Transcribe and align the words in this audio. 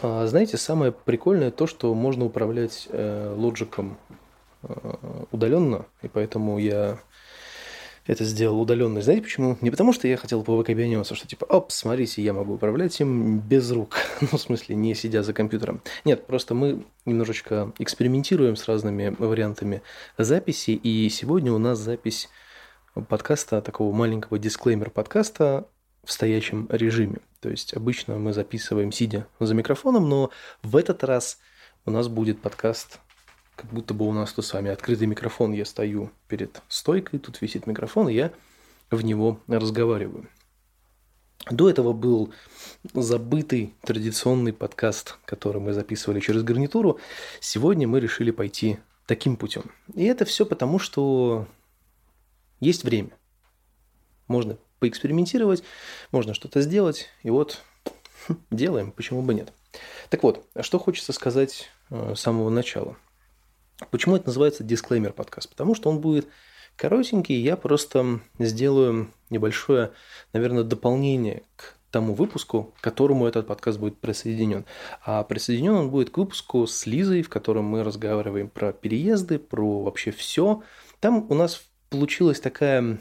А, 0.00 0.26
знаете, 0.26 0.56
самое 0.56 0.92
прикольное 0.92 1.50
то, 1.50 1.66
что 1.66 1.94
можно 1.94 2.24
управлять 2.24 2.88
э, 2.90 3.34
лоджиком 3.36 3.98
э, 4.62 4.94
удаленно, 5.30 5.86
и 6.02 6.08
поэтому 6.08 6.58
я 6.58 6.98
это 8.06 8.24
сделал 8.24 8.60
удаленно. 8.60 9.00
Знаете 9.00 9.22
почему? 9.22 9.56
Не 9.60 9.70
потому, 9.70 9.92
что 9.92 10.08
я 10.08 10.16
хотел 10.16 10.42
по 10.42 10.56
выкобениваться, 10.56 11.14
что 11.14 11.28
типа, 11.28 11.44
оп, 11.44 11.70
смотрите, 11.70 12.22
я 12.22 12.32
могу 12.32 12.54
управлять 12.54 12.98
им 13.00 13.38
без 13.38 13.70
рук. 13.70 13.96
ну, 14.20 14.38
в 14.38 14.40
смысле, 14.40 14.74
не 14.74 14.94
сидя 14.94 15.22
за 15.22 15.32
компьютером. 15.32 15.82
Нет, 16.04 16.26
просто 16.26 16.54
мы 16.54 16.84
немножечко 17.04 17.72
экспериментируем 17.78 18.56
с 18.56 18.66
разными 18.66 19.14
вариантами 19.18 19.82
записи, 20.18 20.72
и 20.72 21.08
сегодня 21.10 21.52
у 21.52 21.58
нас 21.58 21.78
запись 21.78 22.28
подкаста, 23.08 23.62
такого 23.62 23.94
маленького 23.94 24.38
дисклеймер 24.38 24.90
подкаста 24.90 25.66
в 26.04 26.12
стоячем 26.12 26.68
режиме. 26.70 27.18
То 27.40 27.48
есть 27.48 27.74
обычно 27.74 28.18
мы 28.18 28.32
записываем 28.32 28.92
сидя 28.92 29.26
за 29.40 29.54
микрофоном, 29.54 30.08
но 30.08 30.30
в 30.62 30.76
этот 30.76 31.04
раз 31.04 31.38
у 31.84 31.90
нас 31.90 32.08
будет 32.08 32.40
подкаст 32.40 33.00
как 33.56 33.70
будто 33.70 33.94
бы 33.94 34.08
у 34.08 34.12
нас 34.12 34.32
тут 34.32 34.44
с 34.44 34.52
вами 34.54 34.70
открытый 34.70 35.06
микрофон, 35.06 35.52
я 35.52 35.64
стою 35.64 36.10
перед 36.26 36.62
стойкой, 36.68 37.20
тут 37.20 37.40
висит 37.40 37.66
микрофон, 37.66 38.08
и 38.08 38.14
я 38.14 38.32
в 38.90 39.04
него 39.04 39.40
разговариваю. 39.46 40.28
До 41.50 41.68
этого 41.68 41.92
был 41.92 42.32
забытый 42.94 43.74
традиционный 43.82 44.52
подкаст, 44.52 45.18
который 45.24 45.60
мы 45.60 45.72
записывали 45.72 46.20
через 46.20 46.42
гарнитуру. 46.44 47.00
Сегодня 47.40 47.88
мы 47.88 48.00
решили 48.00 48.30
пойти 48.30 48.78
таким 49.06 49.36
путем. 49.36 49.72
И 49.94 50.04
это 50.04 50.24
все 50.24 50.46
потому, 50.46 50.78
что 50.78 51.48
есть 52.60 52.84
время. 52.84 53.10
Можно 54.28 54.56
поэкспериментировать, 54.82 55.62
можно 56.10 56.34
что-то 56.34 56.60
сделать, 56.60 57.08
и 57.22 57.30
вот 57.30 57.62
делаем, 58.50 58.92
почему 58.92 59.22
бы 59.22 59.34
нет. 59.34 59.52
Так 60.10 60.22
вот, 60.22 60.44
что 60.60 60.78
хочется 60.78 61.12
сказать 61.12 61.70
э, 61.90 62.14
с 62.14 62.20
самого 62.20 62.50
начала– 62.50 62.96
Почему 63.90 64.16
это 64.16 64.26
называется 64.26 64.64
дисклеймер 64.64 65.12
подкаст? 65.12 65.48
Потому 65.48 65.74
что 65.74 65.90
он 65.90 66.00
будет 66.00 66.28
коротенький, 66.76 67.40
я 67.40 67.56
просто 67.56 68.20
сделаю 68.38 69.10
небольшое, 69.30 69.92
наверное, 70.32 70.64
дополнение 70.64 71.42
к 71.56 71.74
тому 71.90 72.14
выпуску, 72.14 72.74
к 72.78 72.80
которому 72.80 73.26
этот 73.26 73.46
подкаст 73.46 73.78
будет 73.78 73.98
присоединен. 73.98 74.64
А 75.04 75.22
присоединен 75.24 75.74
он 75.74 75.90
будет 75.90 76.10
к 76.10 76.18
выпуску 76.18 76.66
с 76.66 76.86
Лизой, 76.86 77.22
в 77.22 77.28
котором 77.28 77.64
мы 77.64 77.84
разговариваем 77.84 78.48
про 78.48 78.72
переезды, 78.72 79.38
про 79.38 79.82
вообще 79.82 80.10
все. 80.10 80.62
Там 81.00 81.26
у 81.28 81.34
нас 81.34 81.62
получилась 81.90 82.40
такая 82.40 82.98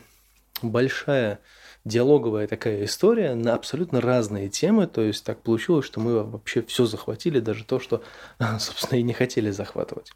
большая 0.61 1.39
диалоговая 1.85 2.47
такая 2.47 2.85
история 2.85 3.33
на 3.35 3.55
абсолютно 3.55 4.01
разные 4.01 4.49
темы. 4.49 4.87
То 4.87 5.01
есть 5.01 5.25
так 5.25 5.41
получилось, 5.41 5.85
что 5.85 5.99
мы 5.99 6.23
вообще 6.23 6.61
все 6.61 6.85
захватили, 6.85 7.39
даже 7.39 7.65
то, 7.65 7.79
что, 7.79 8.01
собственно, 8.59 8.99
и 8.99 9.03
не 9.03 9.13
хотели 9.13 9.51
захватывать. 9.51 10.11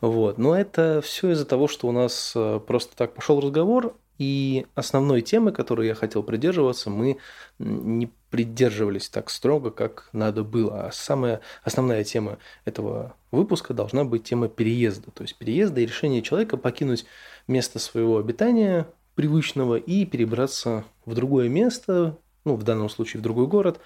Вот. 0.00 0.38
Но 0.38 0.56
это 0.56 1.00
все 1.02 1.32
из-за 1.32 1.44
того, 1.44 1.68
что 1.68 1.88
у 1.88 1.92
нас 1.92 2.32
э, 2.34 2.60
просто 2.66 2.96
так 2.96 3.14
пошел 3.14 3.40
разговор, 3.40 3.94
и 4.18 4.66
основной 4.74 5.22
темы, 5.22 5.52
которой 5.52 5.86
я 5.86 5.94
хотел 5.94 6.24
придерживаться, 6.24 6.90
мы 6.90 7.18
не 7.60 8.10
придерживались 8.30 9.08
так 9.08 9.30
строго, 9.30 9.70
как 9.70 10.08
надо 10.12 10.42
было. 10.42 10.86
А 10.86 10.92
самая 10.92 11.40
основная 11.62 12.02
тема 12.04 12.38
этого 12.64 13.14
выпуска 13.30 13.74
должна 13.74 14.04
быть 14.04 14.24
тема 14.24 14.48
переезда. 14.48 15.12
То 15.12 15.22
есть 15.22 15.36
переезда 15.36 15.80
и 15.80 15.86
решение 15.86 16.20
человека 16.20 16.56
покинуть 16.56 17.06
место 17.46 17.78
своего 17.78 18.18
обитания, 18.18 18.88
привычного 19.18 19.74
и 19.74 20.04
перебраться 20.04 20.84
в 21.04 21.12
другое 21.12 21.48
место, 21.48 22.16
ну, 22.44 22.54
в 22.54 22.62
данном 22.62 22.88
случае 22.88 23.18
в 23.18 23.24
другой 23.24 23.48
город. 23.48 23.80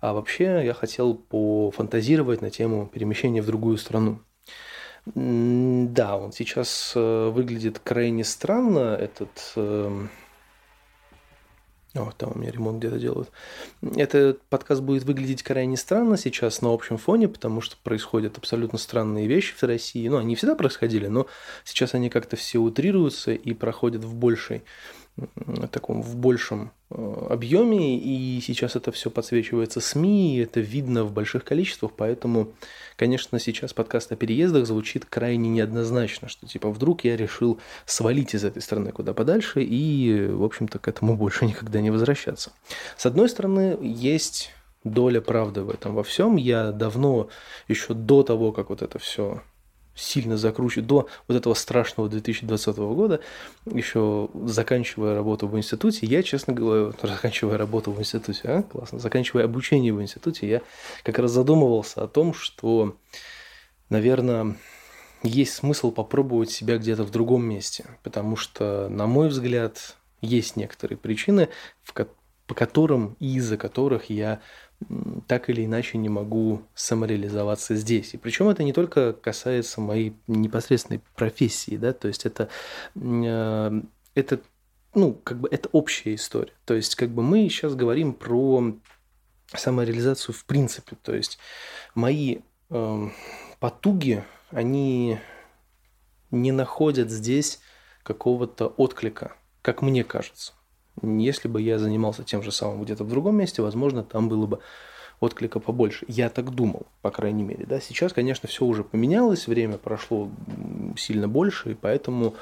А 0.00 0.14
вообще 0.14 0.62
я 0.64 0.72
хотел 0.72 1.12
пофантазировать 1.12 2.40
на 2.40 2.48
тему 2.48 2.86
перемещения 2.86 3.42
в 3.42 3.46
другую 3.46 3.76
страну. 3.76 4.20
Да, 5.04 6.16
он 6.16 6.32
сейчас 6.32 6.94
э, 6.96 7.28
выглядит 7.28 7.80
крайне 7.80 8.24
странно, 8.24 8.96
этот 8.98 9.52
эм, 9.56 10.08
о, 11.94 12.10
там 12.16 12.32
у 12.34 12.38
меня 12.38 12.50
ремонт 12.50 12.78
где-то 12.78 12.98
делают. 12.98 13.30
Этот 13.96 14.42
подкаст 14.42 14.82
будет 14.82 15.04
выглядеть 15.04 15.42
крайне 15.42 15.76
странно 15.76 16.16
сейчас 16.16 16.60
на 16.60 16.72
общем 16.72 16.98
фоне, 16.98 17.28
потому 17.28 17.60
что 17.60 17.76
происходят 17.82 18.36
абсолютно 18.36 18.78
странные 18.78 19.26
вещи 19.26 19.54
в 19.54 19.62
России. 19.62 20.06
Ну, 20.08 20.18
они 20.18 20.36
всегда 20.36 20.54
происходили, 20.54 21.06
но 21.06 21.26
сейчас 21.64 21.94
они 21.94 22.10
как-то 22.10 22.36
все 22.36 22.58
утрируются 22.58 23.32
и 23.32 23.52
проходят 23.54 24.04
в 24.04 24.14
большей 24.14 24.62
таком 25.70 26.02
в 26.02 26.16
большем 26.16 26.72
объеме, 26.90 27.98
и 27.98 28.40
сейчас 28.40 28.74
это 28.74 28.92
все 28.92 29.10
подсвечивается 29.10 29.80
СМИ, 29.80 30.36
и 30.36 30.40
это 30.40 30.60
видно 30.60 31.04
в 31.04 31.12
больших 31.12 31.44
количествах, 31.44 31.92
поэтому, 31.94 32.52
конечно, 32.96 33.38
сейчас 33.38 33.74
подкаст 33.74 34.10
о 34.12 34.16
переездах 34.16 34.66
звучит 34.66 35.04
крайне 35.04 35.50
неоднозначно, 35.50 36.28
что 36.28 36.46
типа 36.46 36.70
вдруг 36.70 37.04
я 37.04 37.16
решил 37.16 37.58
свалить 37.84 38.34
из 38.34 38.44
этой 38.44 38.62
страны 38.62 38.92
куда 38.92 39.12
подальше 39.12 39.62
и, 39.62 40.28
в 40.28 40.44
общем-то, 40.44 40.78
к 40.78 40.88
этому 40.88 41.16
больше 41.16 41.44
никогда 41.44 41.80
не 41.82 41.90
возвращаться. 41.90 42.52
С 42.96 43.04
одной 43.04 43.28
стороны, 43.28 43.76
есть 43.82 44.50
доля 44.82 45.20
правды 45.20 45.62
в 45.62 45.70
этом 45.70 45.94
во 45.94 46.02
всем. 46.02 46.36
Я 46.36 46.72
давно, 46.72 47.28
еще 47.68 47.92
до 47.92 48.22
того, 48.22 48.52
как 48.52 48.70
вот 48.70 48.80
это 48.80 48.98
все 48.98 49.42
сильно 49.98 50.36
закручивать 50.36 50.86
до 50.86 51.08
вот 51.26 51.36
этого 51.36 51.54
страшного 51.54 52.08
2020 52.08 52.76
года, 52.76 53.20
еще 53.66 54.28
заканчивая 54.44 55.14
работу 55.14 55.48
в 55.48 55.56
институте, 55.56 56.06
я, 56.06 56.22
честно 56.22 56.54
говоря, 56.54 56.92
заканчивая 57.02 57.58
работу 57.58 57.92
в 57.92 57.98
институте, 57.98 58.42
а, 58.48 58.62
классно, 58.62 58.98
заканчивая 58.98 59.44
обучение 59.44 59.92
в 59.92 60.00
институте, 60.00 60.48
я 60.48 60.62
как 61.02 61.18
раз 61.18 61.32
задумывался 61.32 62.02
о 62.02 62.08
том, 62.08 62.32
что, 62.32 62.96
наверное, 63.90 64.56
есть 65.22 65.54
смысл 65.54 65.90
попробовать 65.90 66.50
себя 66.50 66.78
где-то 66.78 67.04
в 67.04 67.10
другом 67.10 67.44
месте, 67.44 67.84
потому 68.02 68.36
что, 68.36 68.88
на 68.88 69.06
мой 69.06 69.28
взгляд, 69.28 69.96
есть 70.20 70.56
некоторые 70.56 70.96
причины, 70.98 71.48
по 72.46 72.54
которым 72.54 73.16
и 73.20 73.36
из-за 73.36 73.56
которых 73.56 74.10
я 74.10 74.40
так 75.26 75.50
или 75.50 75.64
иначе 75.64 75.98
не 75.98 76.08
могу 76.08 76.62
самореализоваться 76.74 77.74
здесь. 77.74 78.14
И 78.14 78.16
причем 78.16 78.48
это 78.48 78.62
не 78.62 78.72
только 78.72 79.12
касается 79.12 79.80
моей 79.80 80.14
непосредственной 80.26 81.02
профессии, 81.16 81.76
да, 81.76 81.92
то 81.92 82.08
есть 82.08 82.24
это, 82.24 82.48
э, 82.94 83.82
это 84.14 84.40
ну, 84.94 85.14
как 85.14 85.40
бы 85.40 85.48
это 85.50 85.68
общая 85.72 86.14
история. 86.14 86.54
То 86.64 86.74
есть, 86.74 86.94
как 86.94 87.10
бы 87.10 87.22
мы 87.22 87.48
сейчас 87.48 87.74
говорим 87.74 88.14
про 88.14 88.74
самореализацию 89.54 90.34
в 90.34 90.44
принципе. 90.44 90.96
То 91.02 91.14
есть, 91.14 91.38
мои 91.94 92.38
э, 92.70 93.08
потуги, 93.60 94.24
они 94.50 95.18
не 96.30 96.52
находят 96.52 97.10
здесь 97.10 97.60
какого-то 98.02 98.68
отклика, 98.68 99.36
как 99.62 99.82
мне 99.82 100.04
кажется. 100.04 100.52
Если 101.02 101.48
бы 101.48 101.60
я 101.60 101.78
занимался 101.78 102.24
тем 102.24 102.42
же 102.42 102.52
самым 102.52 102.82
где-то 102.82 103.04
в 103.04 103.08
другом 103.08 103.36
месте, 103.36 103.62
возможно, 103.62 104.02
там 104.02 104.28
было 104.28 104.46
бы 104.46 104.60
отклика 105.20 105.60
побольше. 105.60 106.04
Я 106.08 106.28
так 106.28 106.50
думал, 106.50 106.86
по 107.02 107.10
крайней 107.10 107.42
мере. 107.42 107.66
Да? 107.66 107.80
Сейчас, 107.80 108.12
конечно, 108.12 108.48
все 108.48 108.64
уже 108.64 108.84
поменялось, 108.84 109.46
время 109.46 109.78
прошло 109.78 110.30
сильно 110.96 111.28
больше, 111.28 111.72
и 111.72 111.74
поэтому, 111.74 112.34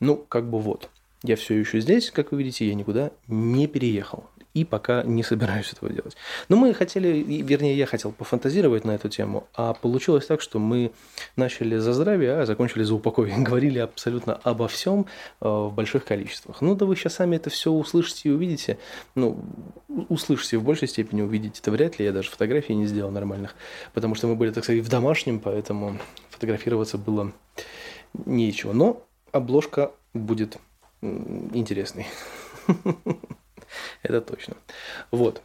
ну, 0.00 0.16
как 0.16 0.48
бы 0.48 0.58
вот. 0.58 0.88
Я 1.22 1.36
все 1.36 1.54
еще 1.54 1.80
здесь, 1.80 2.10
как 2.10 2.32
вы 2.32 2.38
видите, 2.38 2.66
я 2.66 2.74
никуда 2.74 3.12
не 3.28 3.68
переехал 3.68 4.24
и 4.54 4.64
пока 4.64 5.02
не 5.02 5.22
собираюсь 5.22 5.72
этого 5.72 5.90
делать. 5.90 6.16
Но 6.48 6.56
мы 6.56 6.74
хотели, 6.74 7.08
вернее, 7.42 7.76
я 7.76 7.86
хотел 7.86 8.12
пофантазировать 8.12 8.84
на 8.84 8.92
эту 8.92 9.08
тему, 9.08 9.48
а 9.54 9.72
получилось 9.74 10.26
так, 10.26 10.40
что 10.40 10.58
мы 10.58 10.92
начали 11.36 11.76
за 11.78 11.92
здравие, 11.92 12.40
а 12.40 12.46
закончили 12.46 12.82
за 12.82 12.94
упокой. 12.94 13.32
Говорили 13.38 13.78
абсолютно 13.78 14.34
обо 14.34 14.68
всем 14.68 15.06
э, 15.40 15.48
в 15.48 15.72
больших 15.72 16.04
количествах. 16.04 16.60
Ну 16.60 16.74
да 16.74 16.86
вы 16.86 16.96
сейчас 16.96 17.14
сами 17.14 17.36
это 17.36 17.50
все 17.50 17.70
услышите 17.70 18.28
и 18.28 18.32
увидите. 18.32 18.78
Ну, 19.14 19.42
услышите 20.08 20.58
в 20.58 20.64
большей 20.64 20.88
степени, 20.88 21.22
увидите 21.22 21.60
это 21.60 21.70
вряд 21.70 21.98
ли. 21.98 22.04
Я 22.04 22.12
даже 22.12 22.30
фотографии 22.30 22.72
не 22.72 22.86
сделал 22.86 23.10
нормальных, 23.10 23.54
потому 23.94 24.14
что 24.14 24.26
мы 24.26 24.36
были, 24.36 24.50
так 24.50 24.64
сказать, 24.64 24.82
в 24.82 24.88
домашнем, 24.88 25.40
поэтому 25.40 25.98
фотографироваться 26.30 26.98
было 26.98 27.32
нечего. 28.26 28.72
Но 28.72 29.02
обложка 29.32 29.92
будет 30.12 30.58
интересной. 31.00 32.06
Это 34.02 34.20
точно. 34.20 34.56
Вот. 35.10 35.42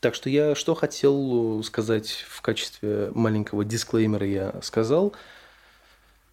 Так 0.00 0.14
что 0.14 0.28
я 0.28 0.54
что 0.54 0.74
хотел 0.74 1.62
сказать 1.62 2.24
в 2.28 2.42
качестве 2.42 3.10
маленького 3.14 3.64
дисклеймера 3.64 4.26
я 4.26 4.54
сказал. 4.62 5.14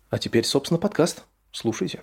А 0.10 0.20
теперь, 0.20 0.44
собственно, 0.44 0.80
подкаст. 0.80 1.24
Слушайте. 1.52 2.02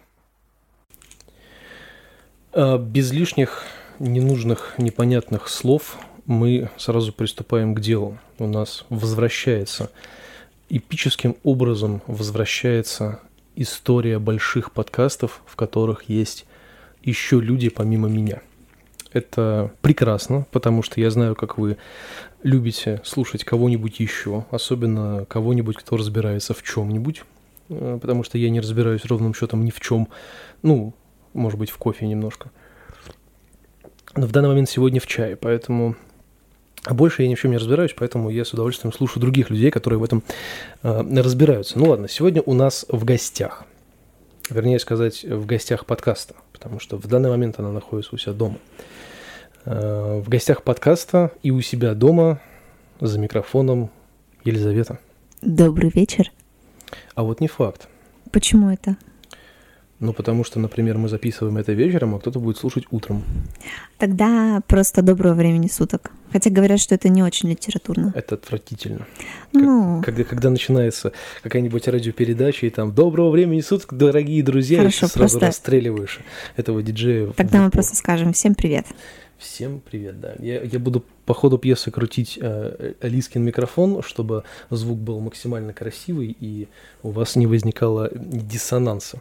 А, 2.52 2.78
без 2.78 3.12
лишних 3.12 3.64
ненужных, 3.98 4.74
непонятных 4.78 5.48
слов 5.48 5.98
мы 6.26 6.70
сразу 6.76 7.12
приступаем 7.12 7.74
к 7.74 7.80
делу. 7.80 8.18
У 8.38 8.46
нас 8.46 8.84
возвращается, 8.88 9.90
эпическим 10.70 11.36
образом 11.44 12.02
возвращается 12.06 13.20
история 13.54 14.18
больших 14.18 14.72
подкастов, 14.72 15.42
в 15.44 15.56
которых 15.56 16.08
есть 16.08 16.46
еще 17.02 17.40
люди 17.40 17.68
помимо 17.68 18.08
меня– 18.08 18.40
это 19.12 19.72
прекрасно, 19.80 20.46
потому 20.50 20.82
что 20.82 21.00
я 21.00 21.10
знаю, 21.10 21.34
как 21.34 21.58
вы 21.58 21.76
любите 22.42 23.00
слушать 23.04 23.44
кого-нибудь 23.44 24.00
еще, 24.00 24.44
особенно 24.50 25.26
кого-нибудь, 25.28 25.76
кто 25.76 25.96
разбирается 25.96 26.54
в 26.54 26.62
чем-нибудь, 26.62 27.24
э, 27.68 27.98
потому 28.00 28.22
что 28.22 28.38
я 28.38 28.50
не 28.50 28.60
разбираюсь 28.60 29.04
ровным 29.04 29.34
счетом 29.34 29.64
ни 29.64 29.70
в 29.70 29.80
чем, 29.80 30.08
ну, 30.62 30.94
может 31.32 31.58
быть, 31.58 31.70
в 31.70 31.78
кофе 31.78 32.06
немножко. 32.06 32.50
Но 34.16 34.26
в 34.26 34.32
данный 34.32 34.48
момент 34.48 34.68
сегодня 34.68 35.00
в 35.00 35.06
чае, 35.06 35.36
поэтому 35.36 35.96
а 36.84 36.94
больше 36.94 37.22
я 37.22 37.28
ни 37.28 37.34
в 37.34 37.40
чем 37.40 37.50
не 37.50 37.58
разбираюсь, 37.58 37.94
поэтому 37.96 38.30
я 38.30 38.44
с 38.44 38.54
удовольствием 38.54 38.92
слушаю 38.92 39.20
других 39.20 39.50
людей, 39.50 39.70
которые 39.70 39.98
в 39.98 40.04
этом 40.04 40.22
э, 40.82 41.02
разбираются. 41.20 41.78
Ну 41.78 41.90
ладно, 41.90 42.08
сегодня 42.08 42.42
у 42.42 42.54
нас 42.54 42.86
в 42.88 43.04
гостях, 43.04 43.64
вернее 44.50 44.78
сказать, 44.78 45.24
в 45.24 45.46
гостях 45.46 45.86
подкаста, 45.86 46.34
потому 46.52 46.80
что 46.80 46.96
в 46.96 47.06
данный 47.06 47.30
момент 47.30 47.58
она 47.58 47.72
находится 47.72 48.14
у 48.14 48.18
себя 48.18 48.32
дома. 48.32 48.58
Э, 49.64 50.20
в 50.24 50.28
гостях 50.28 50.62
подкаста 50.62 51.32
и 51.42 51.50
у 51.50 51.60
себя 51.60 51.94
дома 51.94 52.40
за 53.00 53.18
микрофоном 53.18 53.90
Елизавета. 54.44 54.98
Добрый 55.42 55.90
вечер. 55.94 56.30
А 57.14 57.22
вот 57.22 57.40
не 57.40 57.48
факт. 57.48 57.88
Почему 58.30 58.70
это? 58.70 58.96
Ну, 60.00 60.14
потому 60.14 60.44
что, 60.44 60.58
например, 60.58 60.96
мы 60.96 61.10
записываем 61.10 61.58
это 61.58 61.72
вечером, 61.74 62.14
а 62.14 62.18
кто-то 62.18 62.40
будет 62.40 62.56
слушать 62.56 62.84
утром. 62.90 63.22
Тогда 63.98 64.62
просто 64.66 65.02
доброго 65.02 65.34
времени 65.34 65.68
суток. 65.68 66.10
Хотя 66.32 66.48
говорят, 66.48 66.80
что 66.80 66.94
это 66.94 67.10
не 67.10 67.22
очень 67.22 67.50
литературно. 67.50 68.10
Это 68.16 68.36
отвратительно. 68.36 69.06
Ну, 69.52 70.02
Когда, 70.02 70.24
когда 70.24 70.48
начинается 70.48 71.12
какая-нибудь 71.42 71.86
радиопередача, 71.86 72.66
и 72.66 72.70
там 72.70 72.94
«Доброго 72.94 73.28
времени 73.30 73.60
суток, 73.60 73.92
дорогие 73.92 74.42
друзья», 74.42 74.78
Хорошо, 74.78 75.04
и 75.06 75.08
ты 75.08 75.12
сразу 75.12 75.38
просто- 75.38 75.46
расстреливаешь 75.46 76.20
этого 76.56 76.82
диджея. 76.82 77.26
тогда 77.36 77.60
мы 77.60 77.70
просто 77.70 77.94
скажем 77.94 78.32
всем 78.32 78.54
привет. 78.54 78.86
Всем 79.36 79.80
привет, 79.80 80.18
да. 80.18 80.34
Я, 80.38 80.62
я 80.62 80.78
буду 80.78 81.04
по 81.26 81.34
ходу 81.34 81.58
пьесы 81.58 81.90
крутить 81.90 82.38
э, 82.40 82.94
Алискин 83.02 83.42
микрофон, 83.42 84.02
чтобы 84.02 84.44
звук 84.70 84.98
был 84.98 85.20
максимально 85.20 85.74
красивый, 85.74 86.34
и 86.40 86.68
у 87.02 87.10
вас 87.10 87.36
не 87.36 87.46
возникало 87.46 88.10
диссонанса 88.14 89.20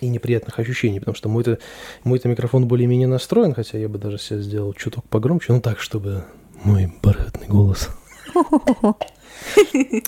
и 0.00 0.08
неприятных 0.08 0.58
ощущений, 0.58 1.00
потому 1.00 1.14
что 1.16 1.28
мой-то, 1.28 1.58
мой-то 2.04 2.28
микрофон 2.28 2.66
более-менее 2.66 3.08
настроен, 3.08 3.54
хотя 3.54 3.78
я 3.78 3.88
бы 3.88 3.98
даже 3.98 4.18
себе 4.18 4.42
сделал 4.42 4.72
чуток 4.74 5.04
погромче, 5.08 5.52
ну 5.52 5.60
так, 5.60 5.80
чтобы 5.80 6.24
мой 6.62 6.92
бархатный 7.02 7.46
голос. 7.46 7.90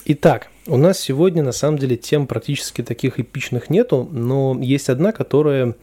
Итак, 0.05 0.49
у 0.67 0.77
нас 0.77 0.99
сегодня 0.99 1.43
на 1.43 1.51
самом 1.51 1.77
деле 1.77 1.97
тем 1.97 2.27
практически 2.27 2.83
таких 2.83 3.19
эпичных 3.19 3.69
нету, 3.69 4.07
но 4.11 4.57
есть 4.59 4.89
одна, 4.89 5.11
которая, 5.11 5.75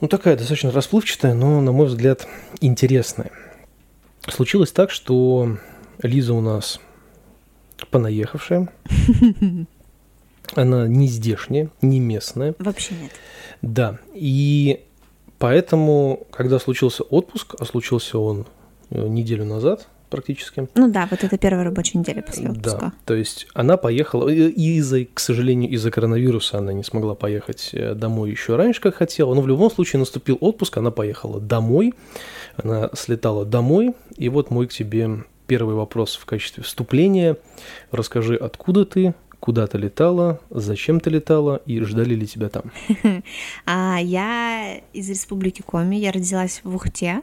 ну 0.00 0.08
такая 0.08 0.36
достаточно 0.36 0.70
расплывчатая, 0.70 1.34
но, 1.34 1.60
на 1.60 1.72
мой 1.72 1.86
взгляд, 1.86 2.26
интересная. 2.60 3.30
Случилось 4.28 4.72
так, 4.72 4.90
что 4.90 5.58
Лиза 6.02 6.34
у 6.34 6.40
нас 6.40 6.80
понаехавшая, 7.90 8.68
она 10.54 10.86
не 10.88 11.06
здешняя, 11.08 11.68
не 11.80 12.00
местная, 12.00 12.54
Вообще 12.58 12.94
нет. 13.00 13.10
да, 13.62 13.98
и 14.14 14.84
поэтому, 15.38 16.26
когда 16.30 16.58
случился 16.58 17.02
отпуск, 17.02 17.54
а 17.58 17.64
случился 17.64 18.18
он 18.18 18.46
э, 18.90 19.06
неделю 19.08 19.44
назад 19.44 19.88
практически, 20.10 20.68
Ну 20.74 20.90
да, 20.90 21.08
вот 21.10 21.24
это 21.24 21.38
первая 21.38 21.64
рабочая 21.64 21.98
неделя 21.98 22.20
после 22.20 22.44
да, 22.44 22.50
отпуска. 22.52 22.92
то 23.06 23.14
есть 23.14 23.46
она 23.54 23.78
поехала, 23.78 24.28
и 24.28 24.48
и 24.50 24.76
из-за, 24.76 25.06
к 25.06 25.18
сожалению, 25.18 25.70
из-за 25.70 25.90
коронавируса 25.90 26.58
она 26.58 26.74
не 26.74 26.84
смогла 26.84 27.14
поехать 27.14 27.70
э, 27.72 27.94
домой 27.94 28.30
еще 28.30 28.56
раньше, 28.56 28.82
как 28.82 28.96
хотела, 28.96 29.32
но 29.34 29.40
в 29.40 29.48
любом 29.48 29.70
случае 29.70 30.00
наступил 30.00 30.36
отпуск, 30.40 30.76
она 30.76 30.90
поехала 30.90 31.40
домой, 31.40 31.94
она 32.62 32.90
слетала 32.92 33.46
домой, 33.46 33.94
и 34.16 34.28
вот 34.28 34.50
мой 34.50 34.66
к 34.66 34.72
тебе 34.72 35.24
первый 35.46 35.74
вопрос 35.74 36.16
в 36.16 36.26
качестве 36.26 36.62
вступления. 36.62 37.36
Расскажи, 37.90 38.36
откуда 38.36 38.84
ты, 38.84 39.14
куда 39.42 39.66
ты 39.66 39.76
летала, 39.76 40.40
зачем 40.50 41.00
ты 41.00 41.10
летала 41.10 41.56
и 41.66 41.80
ждали 41.80 42.14
ли 42.14 42.26
тебя 42.28 42.48
там? 42.48 42.70
А, 43.66 43.98
я 44.00 44.80
из 44.92 45.10
республики 45.10 45.62
Коми, 45.62 45.96
я 45.96 46.12
родилась 46.12 46.60
в 46.62 46.72
Ухте, 46.72 47.22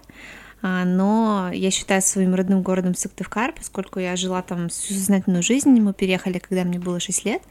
а, 0.61 0.83
но 0.83 1.49
я 1.53 1.71
считаю 1.71 2.01
своим 2.01 2.35
родным 2.35 2.61
городом 2.61 2.93
Сыктывкар, 2.93 3.53
поскольку 3.53 3.99
я 3.99 4.17
жила 4.17 4.41
там 4.41 4.67
всю 4.67 4.95
сознательную 4.95 5.43
жизнь, 5.43 5.69
мы 5.79 5.93
переехали, 5.93 6.39
когда 6.39 6.65
мне 6.65 6.77
было 6.77 6.99
6 6.99 7.23
лет. 7.23 7.41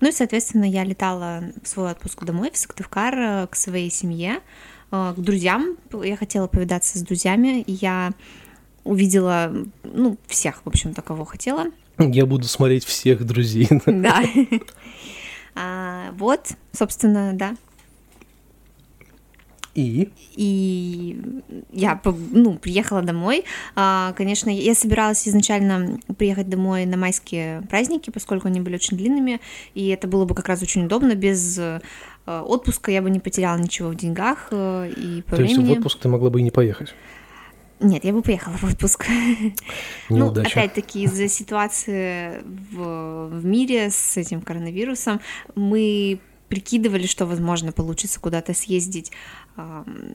Ну 0.00 0.08
и, 0.08 0.12
соответственно, 0.12 0.64
я 0.64 0.82
летала 0.82 1.44
в 1.62 1.68
свой 1.68 1.92
отпуск 1.92 2.24
домой, 2.24 2.50
в 2.52 2.56
Сыктывкар, 2.56 3.14
э, 3.16 3.46
к 3.46 3.54
своей 3.54 3.88
семье, 3.88 4.40
э, 4.90 5.14
к 5.16 5.20
друзьям. 5.20 5.76
Я 6.02 6.16
хотела 6.16 6.48
повидаться 6.48 6.98
с 6.98 7.02
друзьями, 7.02 7.60
и 7.60 7.72
я 7.72 8.10
увидела, 8.82 9.52
ну, 9.84 10.18
всех, 10.26 10.62
в 10.64 10.68
общем-то, 10.68 11.02
кого 11.02 11.24
хотела. 11.24 11.66
Я 11.98 12.26
буду 12.26 12.46
смотреть 12.46 12.84
всех 12.84 13.24
друзей. 13.24 13.68
Да. 13.86 14.22
А, 15.54 16.12
Вот, 16.12 16.52
собственно, 16.72 17.32
да. 17.34 17.56
И 19.74 20.10
И 20.36 21.20
я, 21.72 22.00
ну, 22.04 22.58
приехала 22.58 23.02
домой. 23.02 23.44
А, 23.76 24.12
Конечно, 24.16 24.50
я 24.50 24.74
собиралась 24.74 25.26
изначально 25.28 26.00
приехать 26.16 26.48
домой 26.48 26.84
на 26.86 26.96
майские 26.96 27.62
праздники, 27.62 28.10
поскольку 28.10 28.48
они 28.48 28.60
были 28.60 28.74
очень 28.76 28.96
длинными, 28.96 29.40
и 29.74 29.88
это 29.88 30.08
было 30.08 30.24
бы 30.24 30.34
как 30.34 30.48
раз 30.48 30.62
очень 30.62 30.84
удобно. 30.86 31.14
Без 31.14 31.58
э, 31.58 31.80
отпуска 32.26 32.90
я 32.90 33.02
бы 33.02 33.10
не 33.10 33.20
потеряла 33.20 33.58
ничего 33.58 33.90
в 33.90 33.94
деньгах 33.94 34.48
э, 34.50 34.90
и 34.96 35.22
по 35.22 35.36
то 35.36 35.42
есть 35.42 35.54
в 35.54 35.58
времени. 35.58 35.78
отпуск 35.78 36.00
ты 36.00 36.08
могла 36.08 36.30
бы 36.30 36.40
и 36.40 36.42
не 36.42 36.50
поехать. 36.50 36.94
Нет, 37.80 38.04
я 38.04 38.12
бы 38.12 38.22
поехала 38.22 38.56
в 38.56 38.64
отпуск. 38.64 39.06
Ну, 40.08 40.30
опять-таки, 40.30 41.02
из-за 41.02 41.28
ситуации 41.28 42.42
в, 42.72 43.28
в 43.28 43.44
мире 43.44 43.90
с 43.90 44.16
этим 44.16 44.40
коронавирусом 44.40 45.20
мы 45.54 46.20
прикидывали, 46.48 47.06
что, 47.06 47.26
возможно, 47.26 47.72
получится 47.72 48.18
куда-то 48.20 48.54
съездить, 48.54 49.12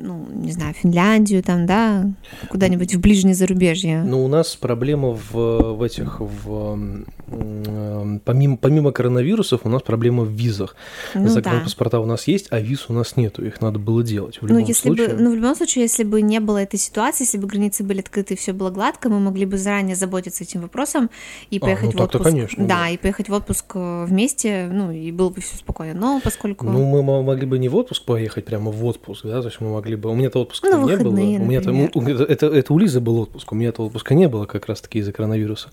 ну, 0.02 0.26
не 0.34 0.52
знаю, 0.52 0.74
Финляндию 0.74 1.44
там, 1.44 1.66
да, 1.66 2.06
куда-нибудь 2.50 2.96
в 2.96 3.00
ближнее 3.00 3.36
зарубежье. 3.36 4.04
Ну, 4.04 4.24
у 4.24 4.28
нас 4.28 4.56
проблема 4.56 5.10
в, 5.10 5.34
в 5.74 5.82
этих, 5.84 6.20
в, 6.20 6.74
м, 6.74 8.20
помимо, 8.26 8.58
помимо 8.58 8.92
коронавирусов, 8.92 9.62
у 9.64 9.70
нас 9.70 9.82
проблема 9.82 10.24
в 10.24 10.30
визах. 10.32 10.76
ну, 11.14 11.24
да. 11.26 11.30
Загранпаспорта 11.30 12.00
у 12.00 12.06
нас 12.06 12.28
есть, 12.28 12.48
а 12.52 12.60
виз 12.60 12.86
у 12.90 12.94
нас 12.94 13.18
нету, 13.18 13.46
их 13.46 13.62
надо 13.62 13.80
было 13.80 14.04
делать. 14.04 14.38
В 14.38 14.44
Ну, 14.44 14.48
любом 14.50 14.64
если 14.64 14.88
случае. 14.88 15.08
бы, 15.10 15.22
ну, 15.24 15.32
в 15.32 15.36
любом 15.36 15.56
случае, 15.56 15.84
если 15.84 16.04
бы 16.04 16.22
не 16.22 16.40
было 16.40 16.58
этой 16.60 16.80
ситуации, 16.80 17.24
если 17.24 17.38
бы 17.38 17.48
границы 17.48 17.84
были 17.84 18.00
открыты 18.00 18.34
и 18.34 18.38
все 18.38 18.54
было 18.54 18.70
гладко, 18.70 19.10
мы 19.10 19.20
могли 19.20 19.46
бы 19.46 19.58
заранее 19.58 19.96
заботиться 19.96 20.44
этим 20.44 20.62
вопросом 20.62 21.10
и 21.50 21.58
А, 21.58 21.62
поехать 21.62 21.94
ну, 21.94 22.00
в 22.00 22.04
отпуск. 22.04 22.24
конечно, 22.24 22.66
да, 22.66 22.76
да. 22.84 22.90
и 22.90 22.98
поехать 22.98 23.30
в 23.30 23.34
отпуск 23.34 23.66
э, 23.76 24.06
вместе, 24.08 24.70
ну, 24.72 24.92
и 24.92 25.12
было 25.12 25.30
бы 25.30 25.42
все 25.42 25.56
спокойно. 25.58 26.00
Но 26.00 26.22
поскольку... 26.24 26.66
Ну, 26.66 26.86
мы 26.86 27.04
мо- 27.04 27.24
могли 27.24 27.46
бы 27.46 27.58
не 27.60 27.70
в 27.70 27.76
отпуск 27.76 28.06
поехать, 28.06 28.46
прямо 28.46 28.72
в 28.72 28.86
отпуск, 28.86 29.26
да, 29.26 29.33
то 29.42 29.48
есть 29.48 29.62
мы 29.62 29.72
могли 29.72 29.96
бы... 29.96 30.10
У 30.10 30.16
меня-то 30.16 30.42
отпуска 30.42 30.70
Ну, 30.70 30.88
не 30.88 30.98
было. 30.98 31.12
У 31.12 31.46
меня-то, 31.46 32.24
это, 32.24 32.48
это, 32.48 32.74
у 32.74 32.78
Лизы 32.78 33.00
был 33.00 33.20
отпуск, 33.20 33.52
у 33.52 33.56
меня-то 33.56 33.86
отпуска 33.86 34.14
не 34.14 34.28
было 34.28 34.46
как 34.46 34.68
раз-таки 34.68 35.00
из-за 35.00 35.12
коронавируса. 35.12 35.70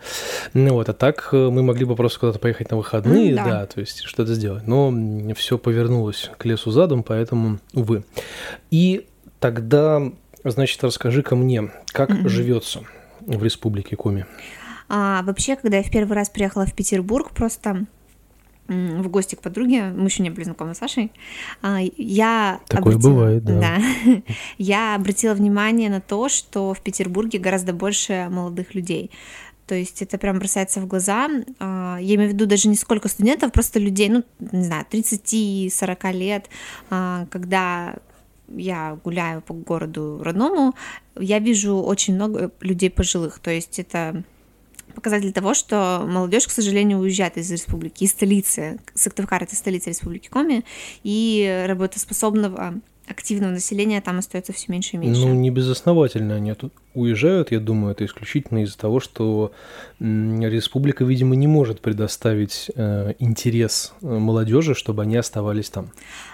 Ну 0.55 0.75
вот, 0.75 0.89
а 0.89 0.93
так 0.93 1.29
э, 1.33 1.37
мы 1.51 1.63
могли 1.63 1.85
бы 1.85 1.97
просто 1.97 2.21
куда-то 2.21 2.39
поехать 2.39 2.71
на 2.71 2.77
выходные, 2.77 3.35
да. 3.35 3.45
да. 3.45 3.67
то 3.67 3.81
есть 3.81 4.03
что-то 4.03 4.35
сделать. 4.35 4.67
Но 4.67 4.93
все 5.35 5.59
повернулось 5.59 6.31
к 6.37 6.45
лесу 6.45 6.71
задом, 6.71 7.03
поэтому, 7.03 7.59
увы. 7.75 8.05
И 8.71 9.07
тогда, 9.39 10.03
значит, 10.45 10.83
расскажи-ка 10.85 11.37
мне, 11.37 11.71
как 11.93 12.11
Мгм. 12.11 12.29
живется 12.29 12.81
в 13.21 13.43
республике 13.43 13.97
Коми? 13.97 14.27
А, 14.89 15.23
вообще, 15.23 15.57
когда 15.57 15.77
я 15.77 15.83
в 15.83 15.91
первый 15.91 16.15
раз 16.15 16.31
приехала 16.31 16.67
в 16.67 16.75
Петербург, 16.75 17.31
просто 17.31 17.87
в 18.71 19.09
гости 19.09 19.35
к 19.35 19.41
подруге, 19.41 19.87
мы 19.97 20.07
еще 20.07 20.23
не 20.23 20.31
были 20.31 20.45
знакомы 20.45 20.75
с 20.75 20.79
Сашей, 20.79 21.11
а, 21.61 21.79
я 21.97 22.61
Такое 22.69 22.95
обратила- 22.95 23.11
бывает, 23.11 23.45
да. 23.45 23.79
я 24.59 24.95
обратила 24.95 25.35
внимание 25.35 25.91
на 25.91 26.01
то, 26.01 26.29
что 26.29 26.73
в 26.73 26.81
Петербурге 26.81 27.39
гораздо 27.41 27.73
больше 27.73 28.29
молодых 28.31 28.75
людей. 28.75 29.11
То 29.67 29.75
есть 29.75 30.03
это 30.03 30.19
прям 30.19 30.39
бросается 30.39 30.81
в 30.81 30.87
глаза. 30.87 31.29
А, 31.59 31.99
Я 32.01 32.15
имею 32.15 32.31
в 32.31 32.33
виду 32.35 32.47
даже 32.47 32.69
не 32.69 32.77
сколько 32.77 33.09
студентов, 33.09 33.53
просто 33.53 33.79
людей, 33.81 34.09
ну, 34.09 34.25
не 34.53 34.65
знаю, 34.65 34.85
30-40 34.91 36.13
лет, 36.13 36.49
а, 36.91 37.27
когда 37.31 37.97
я 38.49 38.99
гуляю 39.05 39.43
по 39.43 39.55
городу 39.55 40.21
родному, 40.25 40.75
я 41.19 41.39
вижу 41.39 41.77
очень 41.77 42.15
много 42.15 42.51
людей 42.61 42.91
пожилых. 42.91 43.39
То 43.39 43.51
есть 43.51 43.79
это 43.79 44.25
показатель 44.95 45.33
того, 45.33 45.55
что 45.55 46.05
молодежь, 46.07 46.47
к 46.47 46.51
сожалению, 46.51 46.99
уезжает 46.99 47.37
из 47.37 47.51
республики, 47.51 48.05
из 48.05 48.11
столицы. 48.11 48.79
Сыктывкар— 48.95 49.43
это 49.45 49.57
столица 49.57 49.91
республики 49.91 50.29
Коми, 50.29 50.65
и 51.03 51.65
работоспособного 51.69 52.81
активного 53.11 53.53
населения 53.53 54.01
там 54.01 54.19
остается 54.19 54.53
все 54.53 54.67
меньше 54.69 54.97
и 54.97 54.99
меньше. 54.99 55.21
Ну, 55.21 55.35
не 55.35 55.51
безосновательно 55.51 56.37
они 56.37 56.55
тут 56.55 56.73
уезжают, 56.95 57.51
я 57.51 57.61
думаю, 57.61 57.93
это 57.93 58.05
исключительно 58.05 58.63
из-за 58.63 58.79
того, 58.79 59.01
что 59.01 59.53
республика, 59.99 61.05
видимо, 61.05 61.37
не 61.37 61.47
может 61.47 61.81
предоставить 61.81 62.71
э, 62.75 63.15
интерес 63.19 63.93
э, 64.01 64.07
молодежи, 64.07 64.75
чтобы 64.75 65.03
они 65.03 65.17
оставались 65.17 65.71
там. 65.71 65.91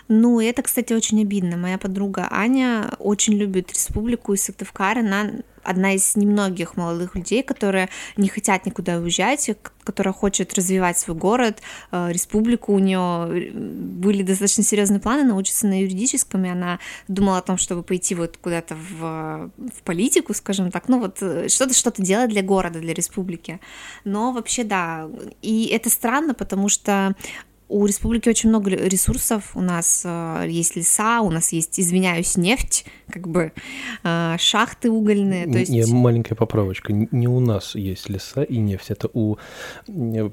Ну, 0.09 0.41
это, 0.41 0.63
кстати, 0.63 0.93
очень 0.93 1.21
обидно. 1.23 1.57
Моя 1.57 1.79
подруга 1.79 2.29
Аня 2.31 2.91
очень 2.99 3.35
любит 3.35 3.73
республику 3.73 4.35
и 4.35 4.37
Сыктывкар. 4.37 4.99
Она 4.99 5.31
одна 5.67 5.93
из 5.93 6.17
немногих 6.17 6.77
молодых 6.77 7.15
людей, 7.15 7.43
которые 7.43 7.89
не 8.17 8.29
хотят 8.29 8.67
никуда 8.67 8.99
уезжать, 8.99 9.51
которая 9.85 10.13
хочет 10.15 10.55
развивать 10.55 10.99
свой 10.99 11.17
город, 11.17 11.61
э, 11.93 12.13
республику. 12.13 12.73
У 12.73 12.79
нее 12.79 13.51
были 13.53 14.23
достаточно 14.23 14.65
серьезные 14.65 15.01
планы 15.01 15.25
научиться 15.25 15.67
на 15.67 15.81
юридическом, 15.81 16.45
и 16.45 16.49
она 16.49 16.79
думала 17.09 17.39
о 17.39 17.43
том, 17.43 17.59
чтобы 17.59 17.83
пойти 17.83 18.15
вот 18.15 18.37
куда-то 18.37 18.75
в, 18.75 19.51
в 19.57 19.83
политику, 19.85 20.35
скажем 20.35 20.71
так, 20.71 20.89
ну 20.89 21.01
вот 21.01 21.19
э, 21.21 21.49
что-то 21.49 21.75
что-то 21.75 22.03
делать 22.03 22.31
для 22.31 22.43
города, 22.43 22.81
для 22.81 22.95
республики. 22.95 23.61
Но 24.05 24.33
вообще 24.33 24.65
да, 24.65 25.09
и 25.43 25.67
это 25.67 25.91
странно, 25.91 26.35
потому 26.35 26.69
что 26.69 27.15
у 27.69 27.85
республики 27.87 28.29
очень 28.29 28.49
много 28.49 28.71
ресурсов. 28.71 29.51
У 29.55 29.61
нас 29.61 30.03
э, 30.05 30.47
есть 30.49 30.77
леса, 30.77 31.21
у 31.21 31.31
нас 31.31 31.53
есть, 31.53 31.81
извиняюсь, 31.81 32.37
нефть, 32.37 32.85
как 33.11 33.27
бы 33.27 33.53
э, 34.05 34.37
шахты 34.39 34.91
угольные. 34.91 35.47
То 35.47 35.59
есть... 35.59 35.71
Не, 35.71 35.85
маленькая 35.87 36.37
поправочка. 36.37 36.93
Не 36.93 37.27
у 37.27 37.41
нас 37.41 37.75
есть 37.75 38.09
леса 38.09 38.45
и 38.45 38.59
нефть. 38.59 38.91
Это 38.91 39.09
у 39.13 39.37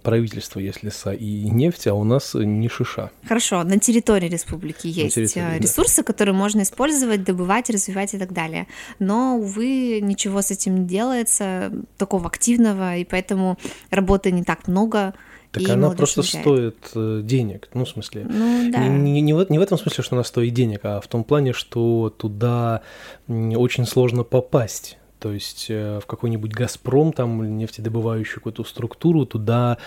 правительства 0.03 0.59
есть 0.59 0.83
леса 0.83 1.13
и 1.13 1.49
нефть, 1.49 1.87
а 1.87 1.95
у 1.95 2.03
нас 2.03 2.35
не 2.35 2.69
шиша. 2.69 3.11
Хорошо, 3.27 3.63
на 3.63 3.79
территории 3.79 4.29
республики 4.29 4.87
есть 4.87 5.15
территории, 5.15 5.59
ресурсы, 5.59 5.97
да. 5.97 6.03
которые 6.03 6.35
можно 6.35 6.61
использовать, 6.61 7.23
добывать, 7.23 7.69
развивать 7.69 8.13
и 8.13 8.19
так 8.19 8.31
далее. 8.31 8.67
Но, 8.99 9.37
увы, 9.37 10.01
ничего 10.01 10.41
с 10.41 10.51
этим 10.51 10.81
не 10.81 10.85
делается, 10.85 11.71
такого 11.97 12.27
активного, 12.27 12.97
и 12.97 13.05
поэтому 13.05 13.57
работы 13.89 14.31
не 14.31 14.43
так 14.43 14.67
много. 14.67 15.13
Так 15.53 15.63
и 15.63 15.72
она 15.72 15.91
просто 15.91 16.24
стоит 16.24 16.77
э, 16.95 17.22
денег, 17.24 17.69
ну, 17.75 17.86
в 17.86 17.89
смысле. 17.89 18.25
Ну, 18.27 18.72
да. 18.72 18.88
не, 18.88 19.12
не, 19.12 19.22
не, 19.22 19.33
в, 19.33 19.51
не 19.51 19.60
в 19.60 19.62
этом 19.62 19.77
смысле, 19.77 20.03
что 20.03 20.15
она 20.15 20.24
стоит 20.24 20.51
денег, 20.51 20.79
а 20.81 21.00
в 21.00 21.07
том 21.07 21.24
плане, 21.24 21.53
что 21.53 22.10
туда 22.10 22.81
очень 23.27 23.86
сложно 23.86 24.24
попасть 24.24 24.98
то 25.23 25.31
есть 25.31 25.67
э, 25.69 26.01
в 26.03 26.05
какой-нибудь 26.05 26.51
«Газпром», 26.51 27.13
там, 27.13 27.57
нефтедобывающую 27.57 28.35
какую-то 28.35 28.65
структуру, 28.65 29.25
туда 29.25 29.77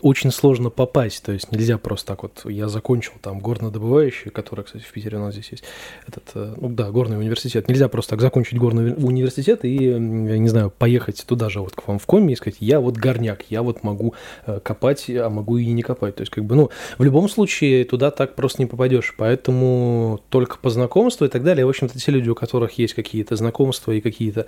очень 0.00 0.30
сложно 0.30 0.70
попасть, 0.70 1.22
то 1.22 1.32
есть 1.32 1.52
нельзя 1.52 1.76
просто 1.76 2.06
так 2.06 2.22
вот, 2.22 2.40
я 2.46 2.68
закончил 2.68 3.12
там 3.20 3.38
горнодобывающий, 3.38 4.30
который, 4.30 4.64
кстати, 4.64 4.84
в 4.84 4.90
Питере 4.90 5.18
у 5.18 5.20
нас 5.20 5.34
здесь 5.34 5.50
есть, 5.50 5.64
этот, 6.06 6.24
э, 6.36 6.54
ну 6.56 6.70
да, 6.70 6.90
горный 6.90 7.18
университет, 7.18 7.68
нельзя 7.68 7.88
просто 7.88 8.12
так 8.12 8.22
закончить 8.22 8.58
горный 8.58 8.94
университет 8.94 9.62
и, 9.62 9.76
не 9.76 10.48
знаю, 10.48 10.70
поехать 10.70 11.22
туда 11.26 11.50
же 11.50 11.60
вот 11.60 11.74
к 11.74 11.86
вам 11.86 11.98
в 11.98 12.06
коме 12.06 12.32
и 12.32 12.36
сказать, 12.36 12.56
я 12.60 12.80
вот 12.80 12.96
горняк, 12.96 13.44
я 13.50 13.62
вот 13.62 13.82
могу 13.82 14.14
э, 14.46 14.58
копать, 14.60 15.10
а 15.10 15.28
могу 15.28 15.58
и 15.58 15.66
не 15.66 15.82
копать, 15.82 16.16
то 16.16 16.22
есть 16.22 16.32
как 16.32 16.46
бы, 16.46 16.54
ну, 16.54 16.70
в 16.96 17.04
любом 17.04 17.28
случае 17.28 17.84
туда 17.84 18.10
так 18.10 18.36
просто 18.36 18.62
не 18.62 18.66
попадешь, 18.66 19.14
поэтому 19.18 20.18
только 20.30 20.56
по 20.56 20.70
знакомству 20.70 21.26
и 21.26 21.28
так 21.28 21.44
далее, 21.44 21.66
в 21.66 21.68
общем-то, 21.68 21.98
те 21.98 22.10
люди, 22.10 22.30
у 22.30 22.34
которых 22.34 22.78
есть 22.78 22.94
какие-то 22.94 23.36
знакомства 23.36 23.92
и 23.92 24.00
какие-то 24.00 24.46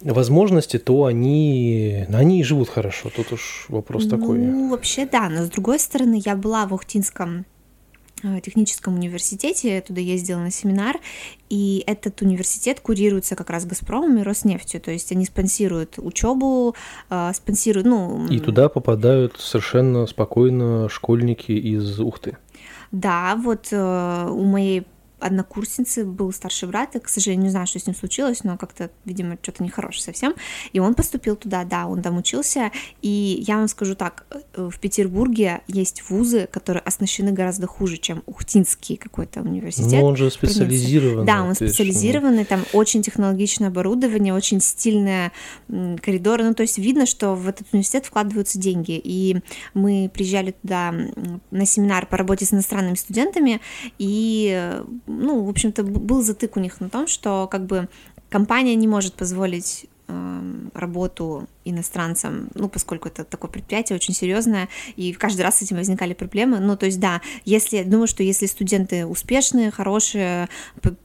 возможности, 0.00 0.78
то 0.78 1.04
они, 1.04 2.06
они 2.12 2.40
и 2.40 2.44
живут 2.44 2.68
хорошо. 2.68 3.10
Тут 3.14 3.32
уж 3.32 3.66
вопрос 3.68 4.04
ну, 4.04 4.10
такой. 4.10 4.38
Ну, 4.38 4.70
вообще, 4.70 5.06
да. 5.06 5.28
Но 5.28 5.44
с 5.44 5.50
другой 5.50 5.78
стороны, 5.78 6.20
я 6.24 6.36
была 6.36 6.66
в 6.66 6.74
Ухтинском 6.74 7.44
э, 8.22 8.40
техническом 8.40 8.94
университете, 8.94 9.80
туда 9.80 10.00
ездила 10.00 10.38
на 10.38 10.50
семинар, 10.50 10.96
и 11.48 11.82
этот 11.86 12.22
университет 12.22 12.80
курируется 12.80 13.36
как 13.36 13.50
раз 13.50 13.64
Газпромом 13.64 14.18
и 14.18 14.22
Роснефтью, 14.22 14.80
то 14.80 14.90
есть 14.90 15.12
они 15.12 15.24
спонсируют 15.24 15.94
учебу, 15.98 16.74
э, 17.10 17.32
спонсируют, 17.34 17.86
ну... 17.86 18.26
И 18.28 18.38
туда 18.38 18.68
попадают 18.68 19.36
совершенно 19.38 20.06
спокойно 20.06 20.88
школьники 20.88 21.52
из 21.52 22.00
Ухты. 22.00 22.36
Да, 22.90 23.36
вот 23.36 23.68
э, 23.70 24.28
у 24.30 24.44
моей 24.44 24.86
однокурсницы 25.20 26.04
был 26.04 26.32
старший 26.32 26.68
брат, 26.68 26.96
и, 26.96 26.98
к 26.98 27.08
сожалению, 27.08 27.44
не 27.44 27.50
знаю, 27.50 27.66
что 27.66 27.78
с 27.78 27.86
ним 27.86 27.94
случилось, 27.94 28.44
но 28.44 28.56
как-то, 28.56 28.90
видимо, 29.04 29.38
что-то 29.40 29.62
нехорошее 29.62 30.04
совсем. 30.04 30.34
И 30.72 30.80
он 30.80 30.94
поступил 30.94 31.36
туда, 31.36 31.64
да, 31.64 31.86
он 31.86 32.02
там 32.02 32.16
учился. 32.18 32.70
И 33.02 33.42
я 33.46 33.56
вам 33.56 33.68
скажу 33.68 33.94
так, 33.94 34.26
э, 34.30 34.68
в 34.70 34.78
Петербурге 34.78 35.62
есть 35.66 36.08
вузы, 36.08 36.48
которые 36.50 36.82
оснащены 36.82 37.32
гораздо 37.32 37.66
хуже, 37.66 37.96
чем 37.96 38.22
Ухтинский 38.26 38.96
какой-то 38.96 39.40
университет. 39.40 40.00
Но 40.00 40.06
он 40.06 40.16
же 40.16 40.30
специализированный. 40.30 41.26
Да, 41.26 41.42
он 41.42 41.54
специализированный, 41.54 42.44
там 42.44 42.64
очень 42.72 43.02
технологичное 43.02 43.68
оборудование, 43.68 44.34
очень 44.34 44.60
стильные 44.60 45.32
коридоры. 45.68 46.44
Ну, 46.44 46.54
то 46.54 46.62
есть 46.62 46.78
видно, 46.78 47.06
что 47.06 47.34
в 47.34 47.48
этот 47.48 47.66
университет 47.72 48.06
вкладываются 48.06 48.58
деньги. 48.58 49.00
И 49.02 49.36
мы 49.74 50.10
приезжали 50.12 50.52
туда 50.52 50.94
на 51.50 51.66
семинар 51.66 52.06
по 52.06 52.16
работе 52.16 52.44
с 52.44 52.52
иностранными 52.52 52.94
студентами, 52.94 53.60
и 53.98 54.52
э, 54.54 54.84
ну, 55.08 55.44
в 55.44 55.48
общем-то, 55.48 55.82
был 55.82 56.22
затык 56.22 56.56
у 56.56 56.60
них 56.60 56.80
на 56.80 56.88
том, 56.88 57.06
что 57.06 57.48
как 57.50 57.66
бы 57.66 57.88
компания 58.28 58.74
не 58.74 58.86
может 58.86 59.14
позволить 59.14 59.86
работу 60.74 61.46
иностранцам, 61.64 62.48
ну, 62.54 62.68
поскольку 62.68 63.08
это 63.08 63.24
такое 63.24 63.50
предприятие 63.50 63.96
очень 63.96 64.14
серьезное, 64.14 64.68
и 64.96 65.12
каждый 65.12 65.42
раз 65.42 65.58
с 65.58 65.62
этим 65.62 65.76
возникали 65.76 66.14
проблемы. 66.14 66.60
Ну, 66.60 66.76
то 66.76 66.86
есть, 66.86 66.98
да, 66.98 67.20
если, 67.44 67.82
думаю, 67.82 68.06
что 68.06 68.22
если 68.22 68.46
студенты 68.46 69.04
успешные, 69.04 69.70
хорошие, 69.70 70.48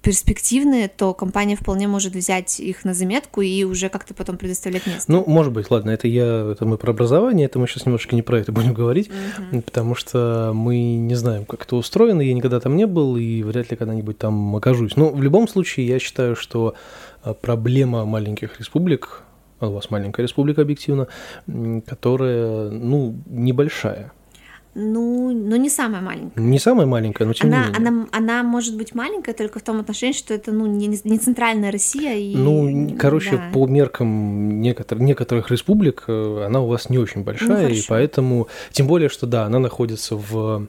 перспективные, 0.02 0.88
то 0.88 1.14
компания 1.14 1.56
вполне 1.56 1.88
может 1.88 2.14
взять 2.14 2.60
их 2.60 2.86
на 2.86 2.94
заметку 2.94 3.42
и 3.42 3.64
уже 3.64 3.90
как-то 3.90 4.14
потом 4.14 4.38
предоставлять 4.38 4.88
место. 4.88 5.12
Ну, 5.12 5.24
может 5.28 5.52
быть, 5.52 5.70
ладно, 5.70 5.92
это 5.92 6.08
я, 6.08 6.52
это 6.52 6.66
мы 6.66 6.78
про 6.78 6.92
образование, 6.92 7.46
это 7.46 7.60
мы 7.60 7.68
сейчас 7.68 7.86
немножко 7.86 8.16
не 8.16 8.22
про 8.22 8.40
это 8.40 8.52
будем 8.52 8.74
говорить, 8.74 9.10
угу. 9.52 9.62
потому 9.62 9.96
что 9.96 10.52
мы 10.54 10.96
не 10.96 11.16
знаем, 11.16 11.46
как 11.46 11.66
это 11.66 11.76
устроено, 11.76 12.22
я 12.22 12.34
никогда 12.34 12.60
там 12.60 12.76
не 12.76 12.88
был 12.88 13.18
и 13.18 13.44
вряд 13.44 13.70
ли 13.72 13.78
когда-нибудь 13.78 14.18
там 14.18 14.56
окажусь. 14.56 14.96
Но 14.96 15.10
в 15.10 15.22
любом 15.22 15.48
случае, 15.48 15.88
я 15.88 16.00
считаю, 16.00 16.36
что 16.36 16.76
проблема 17.42 18.06
маленьких 18.06 18.60
республик 18.60 19.24
у 19.68 19.72
вас 19.72 19.89
маленькая 19.89 20.24
республика 20.24 20.62
объективно, 20.62 21.08
которая, 21.86 22.70
ну, 22.70 23.15
небольшая. 23.27 24.12
Ну, 24.75 25.32
ну 25.32 25.56
не 25.56 25.70
самая 25.70 26.01
маленькая. 26.01 26.42
Не 26.42 26.58
самая 26.58 26.88
маленькая, 26.88 27.25
но 27.25 27.34
тем 27.34 27.48
она, 27.48 27.68
не 27.68 27.74
менее. 27.74 27.88
Она, 27.88 28.08
она 28.12 28.44
может 28.44 28.75
быть 28.75 28.96
маленькая 28.96 29.34
только 29.34 29.60
в 29.60 29.62
том 29.62 29.80
отношении, 29.80 30.13
что 30.13 30.34
это 30.34 30.51
ну, 30.51 30.65
не, 30.65 30.88
не 30.88 31.20
центральная 31.20 31.72
Россия. 31.72 32.15
И... 32.15 32.36
Ну, 32.36 32.96
короче, 32.98 33.38
да. 33.38 33.51
по 33.53 33.68
меркам 33.68 34.62
некотор, 34.62 35.00
некоторых 35.00 35.51
республик 35.51 36.06
э, 36.08 36.46
она 36.48 36.62
у 36.62 36.68
вас 36.68 36.89
не 36.89 36.98
очень 36.98 37.24
большая, 37.24 37.68
ну, 37.68 37.74
и 37.74 37.82
поэтому, 37.88 38.48
тем 38.72 38.88
более, 38.88 39.10
что 39.10 39.27
да, 39.27 39.46
она 39.46 39.60
находится 39.60 40.15
в 40.15 40.68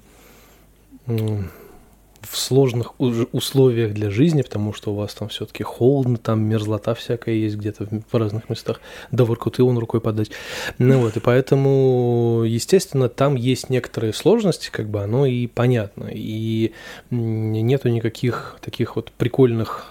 в 2.29 2.37
сложных 2.39 2.95
условиях 3.01 3.93
для 3.93 4.11
жизни, 4.11 4.43
потому 4.43 4.73
что 4.73 4.93
у 4.93 4.97
вас 4.97 5.15
там 5.15 5.29
все-таки 5.29 5.63
холодно, 5.63 6.17
там 6.17 6.43
мерзлота 6.43 6.95
всякая 6.95 7.35
есть 7.35 7.57
где-то 7.57 7.89
в 8.11 8.17
разных 8.17 8.49
местах, 8.49 8.81
до 9.11 9.25
Воркуты 9.25 9.63
он 9.63 9.79
рукой 9.79 10.01
подать. 10.01 10.31
Ну 10.79 11.01
вот, 11.01 11.17
и 11.17 11.21
поэтому, 11.21 12.43
естественно, 12.47 13.09
там 13.09 13.35
есть 13.35 13.71
некоторые 13.71 14.13
сложности, 14.13 14.71
как 14.71 14.89
бы 14.89 15.03
оно 15.03 15.27
и 15.27 15.47
понятно. 15.47 16.09
И 16.13 16.73
нету 17.11 17.89
никаких 17.89 18.59
таких 18.61 18.97
вот 18.97 19.13
прикольных 19.13 19.87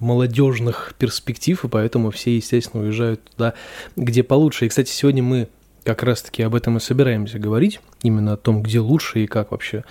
молодежных 0.00 0.94
перспектив, 0.98 1.64
и 1.64 1.68
поэтому 1.68 2.10
все, 2.10 2.36
естественно, 2.36 2.82
уезжают 2.82 3.22
туда, 3.24 3.54
где 3.96 4.22
получше. 4.22 4.66
И, 4.66 4.68
кстати, 4.68 4.90
сегодня 4.90 5.22
мы 5.22 5.48
как 5.88 6.02
раз-таки 6.02 6.42
об 6.42 6.54
этом 6.54 6.76
и 6.76 6.80
собираемся 6.80 7.38
говорить, 7.38 7.80
именно 8.02 8.34
о 8.34 8.36
том, 8.36 8.62
где 8.62 8.78
лучше 8.78 9.24
и 9.24 9.26
как 9.26 9.52
вообще 9.52 9.84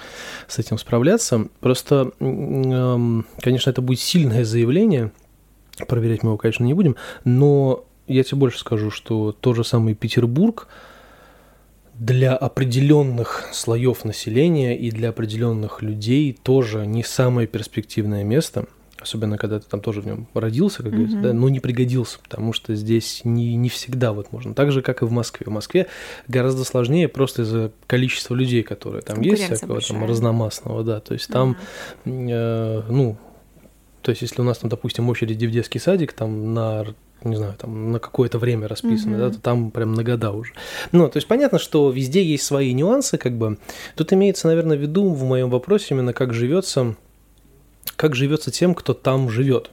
с 0.48 0.60
этим 0.60 0.77
справляться. 0.77 1.48
Просто, 1.60 2.12
конечно, 2.20 3.72
это 3.72 3.82
будет 3.82 4.00
сильное 4.00 4.46
заявление, 4.46 5.12
проверять 5.88 6.22
мы 6.22 6.30
его, 6.30 6.38
конечно, 6.38 6.66
не 6.66 6.75
будем, 6.75 6.98
но 7.24 7.84
я 8.06 8.24
тебе 8.24 8.38
больше 8.38 8.60
скажу, 8.60 8.92
что 8.92 9.32
тот 9.32 9.56
же 9.56 9.63
самый 9.63 9.96
Петербург 9.96 10.68
для 11.96 12.36
определенных 12.36 13.50
слоев 13.51 14.06
населения 14.06 14.77
и 14.77 14.92
для 14.92 15.10
определенных 15.10 15.82
людей 15.82 16.38
тоже 16.44 16.86
не 16.86 17.04
самое 17.04 17.48
перспективное 17.48 18.24
место– 18.24 18.66
особенно 19.01 19.38
когда 19.38 19.60
ты 19.60 19.68
там 19.68 19.82
тоже 19.82 20.01
в 20.01 20.06
нем 20.06 20.27
родился, 20.34 20.84
как 20.84 20.92
говорится, 20.92 21.18
mm-hmm. 21.18 21.22
да, 21.22 21.34
но 21.34 21.50
не 21.50 21.60
пригодился, 21.60 22.20
потому 22.20 22.54
что 22.54 22.75
здесь 22.75 23.22
не, 23.24 23.56
не 23.56 23.70
всегда 23.70 24.13
вот 24.13 24.32
можно. 24.32 24.54
Так 24.54 24.72
же, 24.72 24.82
как 24.82 25.01
и 25.01 25.06
в 25.06 25.12
Москве. 25.12 25.46
В 25.46 25.51
Москве 25.51 25.88
гораздо 26.27 26.63
сложнее 26.63 27.08
просто 27.08 27.44
из-за 27.44 27.72
количества 27.86 28.36
людей, 28.36 28.63
которые 28.63 29.01
там 29.01 29.22
есть, 29.22 29.44
всякого 29.44 29.74
большая. 29.74 30.00
там 30.00 30.10
разномастного, 30.10 30.84
да, 30.84 31.00
то 31.00 31.13
есть 31.13 31.27
там, 31.27 31.58
mm-hmm. 32.06 32.30
э, 32.30 32.84
ну, 32.89 33.18
то 34.01 34.12
есть 34.12 34.22
если 34.22 34.42
у 34.42 34.46
нас 34.46 34.60
там, 34.60 34.70
допустим, 34.70 35.10
очереди 35.10 35.46
в 35.46 35.51
детский 35.51 35.80
садик, 35.80 36.13
там 36.13 36.54
на 36.54 36.86
не 37.24 37.36
знаю, 37.36 37.56
там 37.58 37.92
на 37.92 38.00
какое-то 38.00 38.38
время 38.38 38.68
расписано, 38.68 39.16
mm-hmm. 39.16 39.30
да, 39.30 39.30
то 39.32 39.42
там 39.42 39.72
прям 39.72 39.94
на 39.94 40.04
года 40.04 40.32
уже. 40.32 40.54
Ну, 40.92 41.10
то 41.10 41.18
есть 41.18 41.27
понятно, 41.27 41.58
что 41.58 41.89
везде 41.89 42.24
есть 42.24 42.46
свои 42.46 42.74
нюансы, 42.74 43.18
как 43.18 43.38
бы. 43.38 43.58
Тут 43.96 44.13
имеется, 44.13 44.48
наверное, 44.48 44.77
в 44.77 44.82
виду 44.82 45.10
в 45.10 45.24
моем 45.24 45.50
вопросе 45.50 45.88
именно 45.96 46.13
как 46.13 46.34
живется 46.34 46.96
как 47.98 48.16
живется 48.16 48.51
тем, 48.51 48.74
кто 48.74 48.94
там 48.94 49.30
живет. 49.30 49.72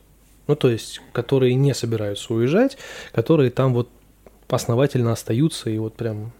Ну, 0.49 0.57
то 0.57 0.69
есть, 0.69 1.01
которые 1.13 1.55
не 1.55 1.75
собираются 1.75 2.35
уезжать, 2.35 2.77
которые 3.13 3.51
там 3.51 3.73
вот 3.73 3.89
основательно 4.49 5.13
остаются 5.13 5.71
и 5.71 5.79
вот 5.79 5.95
прям 5.95 6.33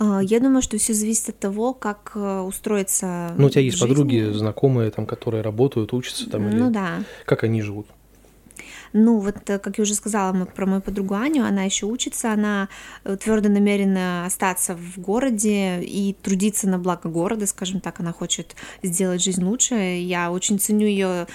а, 0.00 0.20
я 0.22 0.38
думаю, 0.38 0.62
что 0.62 0.78
все 0.78 0.94
зависит 0.94 1.30
от 1.30 1.38
того, 1.40 1.74
как 1.74 2.12
э, 2.14 2.40
устроиться. 2.40 3.34
Ну, 3.36 3.46
у 3.46 3.50
тебя 3.50 3.62
есть 3.62 3.78
жизни. 3.78 3.88
подруги, 3.88 4.32
знакомые, 4.32 4.92
там, 4.92 5.06
которые 5.06 5.42
работают, 5.42 5.92
учатся 5.92 6.30
там, 6.30 6.48
ну, 6.48 6.66
или 6.66 6.72
да. 6.72 7.02
как 7.24 7.42
они 7.42 7.62
живут? 7.62 7.88
Ну, 8.92 9.18
вот, 9.18 9.48
э, 9.50 9.58
как 9.58 9.78
я 9.78 9.82
уже 9.82 9.94
сказала 9.94 10.32
про 10.44 10.66
мою 10.66 10.80
подругу 10.80 11.14
Аню, 11.14 11.44
она 11.44 11.64
еще 11.64 11.86
учится, 11.86 12.32
она 12.32 12.68
э, 13.04 13.16
твердо 13.16 13.48
намерена 13.48 14.24
остаться 14.26 14.76
в 14.76 14.98
городе 14.98 15.82
и 15.82 16.14
трудиться 16.22 16.68
на 16.68 16.78
благо 16.78 17.08
города, 17.08 17.46
скажем 17.46 17.80
так, 17.80 18.00
она 18.00 18.12
хочет 18.12 18.56
сделать 18.82 19.22
жизнь 19.22 19.44
лучше. 19.44 19.74
Я 19.74 20.30
очень 20.30 20.58
ценю 20.58 20.86
ее 20.86 21.26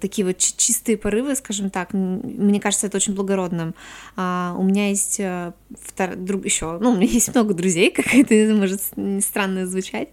такие 0.00 0.26
вот 0.26 0.38
чистые 0.38 0.96
порывы, 0.96 1.34
скажем 1.34 1.70
так. 1.70 1.92
Мне 1.92 2.60
кажется, 2.60 2.86
это 2.86 2.96
очень 2.96 3.14
благородным. 3.14 3.74
А, 4.16 4.54
у 4.58 4.62
меня 4.62 4.88
есть 4.88 5.20
э, 5.20 5.52
втор... 5.82 6.16
друг 6.16 6.44
еще, 6.44 6.78
ну, 6.78 6.90
у 6.92 6.96
меня 6.96 7.10
есть 7.10 7.34
много 7.34 7.54
друзей, 7.54 7.90
как 7.96 8.14
это 8.14 8.34
может 8.54 8.80
странно 9.20 9.66
звучать, 9.66 10.08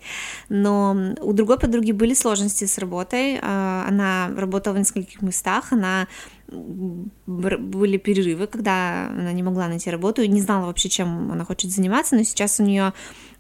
но 0.49 1.15
у 1.21 1.33
другой 1.33 1.59
подруги 1.59 1.91
были 1.91 2.13
сложности 2.13 2.65
с 2.65 2.77
работой. 2.77 3.39
А, 3.41 3.85
она 3.87 4.31
работала 4.35 4.73
в 4.73 4.79
нескольких 4.79 5.21
местах, 5.21 5.71
она 5.71 6.07
были 7.25 7.97
перерывы, 7.97 8.47
когда 8.47 9.07
она 9.07 9.31
не 9.31 9.43
могла 9.43 9.67
найти 9.67 9.89
работу 9.89 10.21
и 10.21 10.27
не 10.27 10.41
знала 10.41 10.67
вообще, 10.67 10.89
чем 10.89 11.31
она 11.31 11.45
хочет 11.45 11.71
заниматься, 11.71 12.15
но 12.15 12.23
сейчас 12.23 12.59
у 12.59 12.63
нее, 12.63 12.93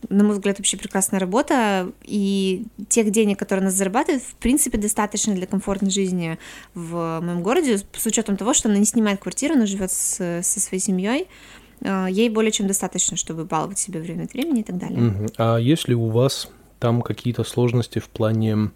на 0.09 0.23
мой 0.23 0.33
взгляд, 0.33 0.57
вообще 0.57 0.77
прекрасная 0.77 1.19
работа, 1.19 1.91
и 2.03 2.65
тех 2.89 3.11
денег, 3.11 3.39
которые 3.39 3.61
она 3.61 3.71
зарабатывает, 3.71 4.23
в 4.23 4.35
принципе, 4.35 4.77
достаточно 4.77 5.33
для 5.33 5.47
комфортной 5.47 5.91
жизни 5.91 6.37
в 6.73 7.19
моем 7.21 7.41
городе, 7.41 7.77
с 7.77 8.05
учетом 8.05 8.37
того, 8.37 8.53
что 8.53 8.69
она 8.69 8.77
не 8.77 8.85
снимает 8.85 9.19
квартиру, 9.19 9.55
она 9.55 9.65
живет 9.65 9.91
с, 9.91 10.41
со 10.41 10.59
своей 10.59 10.81
семьей, 10.81 11.27
а, 11.81 12.07
ей 12.07 12.29
более 12.29 12.51
чем 12.51 12.67
достаточно, 12.67 13.17
чтобы 13.17 13.45
баловать 13.45 13.79
себя 13.79 13.99
время 13.99 14.23
от 14.23 14.33
времени 14.33 14.61
и 14.61 14.63
так 14.63 14.77
далее. 14.77 15.09
Угу. 15.09 15.27
А 15.37 15.57
если 15.57 15.93
у 15.93 16.09
вас 16.09 16.49
там 16.79 17.01
какие-то 17.01 17.43
сложности 17.43 17.99
в 17.99 18.09
плане 18.09 18.71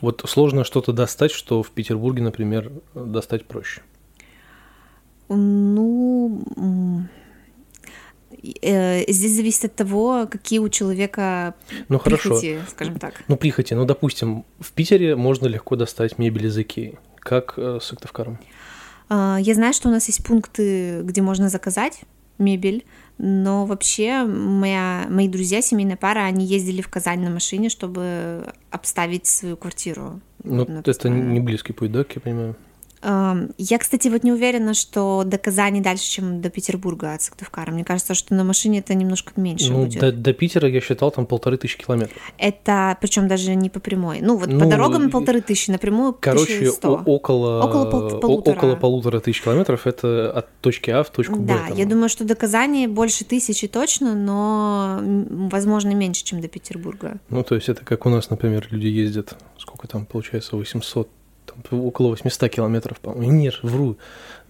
вот 0.00 0.22
сложно 0.26 0.64
что-то 0.64 0.92
достать, 0.92 1.30
что 1.30 1.62
в 1.62 1.70
Петербурге, 1.70 2.22
например, 2.22 2.72
достать 2.94 3.46
проще. 3.46 3.82
Ну, 5.28 6.42
здесь 8.42 9.36
зависит 9.36 9.64
от 9.64 9.74
того, 9.74 10.26
какие 10.30 10.58
у 10.58 10.68
человека 10.68 11.54
ну, 11.88 11.98
прихоти, 11.98 12.54
хорошо. 12.54 12.70
скажем 12.70 12.98
так. 12.98 13.14
Ну, 13.28 13.36
прихоти. 13.36 13.74
Ну, 13.74 13.84
допустим, 13.84 14.44
в 14.60 14.72
Питере 14.72 15.16
можно 15.16 15.46
легко 15.46 15.76
достать 15.76 16.18
мебель 16.18 16.46
из 16.46 16.58
Икеи. 16.58 16.98
Как 17.18 17.54
э, 17.56 17.78
с 17.80 17.86
Сыктывкаром? 17.86 18.38
А, 19.08 19.38
я 19.40 19.54
знаю, 19.54 19.72
что 19.72 19.88
у 19.88 19.92
нас 19.92 20.06
есть 20.06 20.24
пункты, 20.24 21.00
где 21.02 21.22
можно 21.22 21.48
заказать 21.48 22.02
мебель, 22.38 22.84
но 23.18 23.64
вообще 23.64 24.24
моя, 24.24 25.06
мои 25.08 25.28
друзья, 25.28 25.62
семейная 25.62 25.96
пара, 25.96 26.20
они 26.20 26.44
ездили 26.44 26.82
в 26.82 26.88
Казань 26.88 27.20
на 27.20 27.30
машине, 27.30 27.68
чтобы 27.68 28.52
обставить 28.70 29.26
свою 29.26 29.56
квартиру. 29.56 30.20
Ну, 30.42 30.66
это 30.84 31.08
не 31.08 31.40
близкий 31.40 31.72
путь, 31.72 31.92
да, 31.92 32.04
как 32.04 32.16
я 32.16 32.20
понимаю? 32.20 32.56
Я, 33.04 33.78
кстати, 33.78 34.08
вот 34.08 34.24
не 34.24 34.32
уверена, 34.32 34.72
что 34.72 35.24
до 35.24 35.36
Казани 35.36 35.80
дальше, 35.80 36.04
чем 36.04 36.40
до 36.40 36.48
Петербурга 36.48 37.12
от 37.12 37.22
Сыктывкара. 37.22 37.70
Мне 37.70 37.84
кажется, 37.84 38.14
что 38.14 38.34
на 38.34 38.44
машине 38.44 38.78
это 38.78 38.94
немножко 38.94 39.32
меньше 39.36 39.72
ну, 39.72 39.84
будет. 39.84 40.00
До, 40.00 40.12
до 40.12 40.32
Питера 40.32 40.68
я 40.68 40.80
считал 40.80 41.10
там 41.10 41.26
полторы 41.26 41.58
тысячи 41.58 41.78
километров. 41.78 42.16
Это 42.38 42.96
причем 43.00 43.28
даже 43.28 43.54
не 43.54 43.68
по 43.68 43.80
прямой. 43.80 44.20
Ну 44.22 44.36
вот 44.36 44.48
ну, 44.48 44.60
по 44.60 44.66
дорогам 44.66 45.10
полторы 45.10 45.42
тысячи, 45.42 45.70
напрямую 45.70 46.16
Короче, 46.18 46.70
около, 46.70 47.62
около, 47.62 47.90
пол, 47.90 48.20
полутора. 48.20 48.56
около 48.56 48.76
полутора 48.76 49.20
тысяч 49.20 49.42
километров 49.42 49.86
это 49.86 50.30
от 50.30 50.46
точки 50.60 50.90
А 50.90 51.02
в 51.02 51.10
точку 51.10 51.36
Б. 51.36 51.46
Да, 51.46 51.68
там. 51.68 51.76
я 51.76 51.84
думаю, 51.84 52.08
что 52.08 52.24
до 52.24 52.34
Казани 52.34 52.86
больше 52.86 53.24
тысячи 53.24 53.68
точно, 53.68 54.14
но 54.14 55.00
возможно 55.50 55.90
меньше, 55.90 56.24
чем 56.24 56.40
до 56.40 56.48
Петербурга. 56.48 57.18
Ну 57.28 57.42
то 57.42 57.54
есть 57.54 57.68
это 57.68 57.84
как 57.84 58.06
у 58.06 58.08
нас, 58.08 58.30
например, 58.30 58.66
люди 58.70 58.86
ездят, 58.86 59.36
сколько 59.58 59.88
там 59.88 60.06
получается, 60.06 60.56
800 60.56 61.08
там, 61.08 61.23
около 61.70 62.08
800 62.08 62.50
километров, 62.50 63.00
по-моему. 63.00 63.32
Нет, 63.32 63.60
вру. 63.62 63.96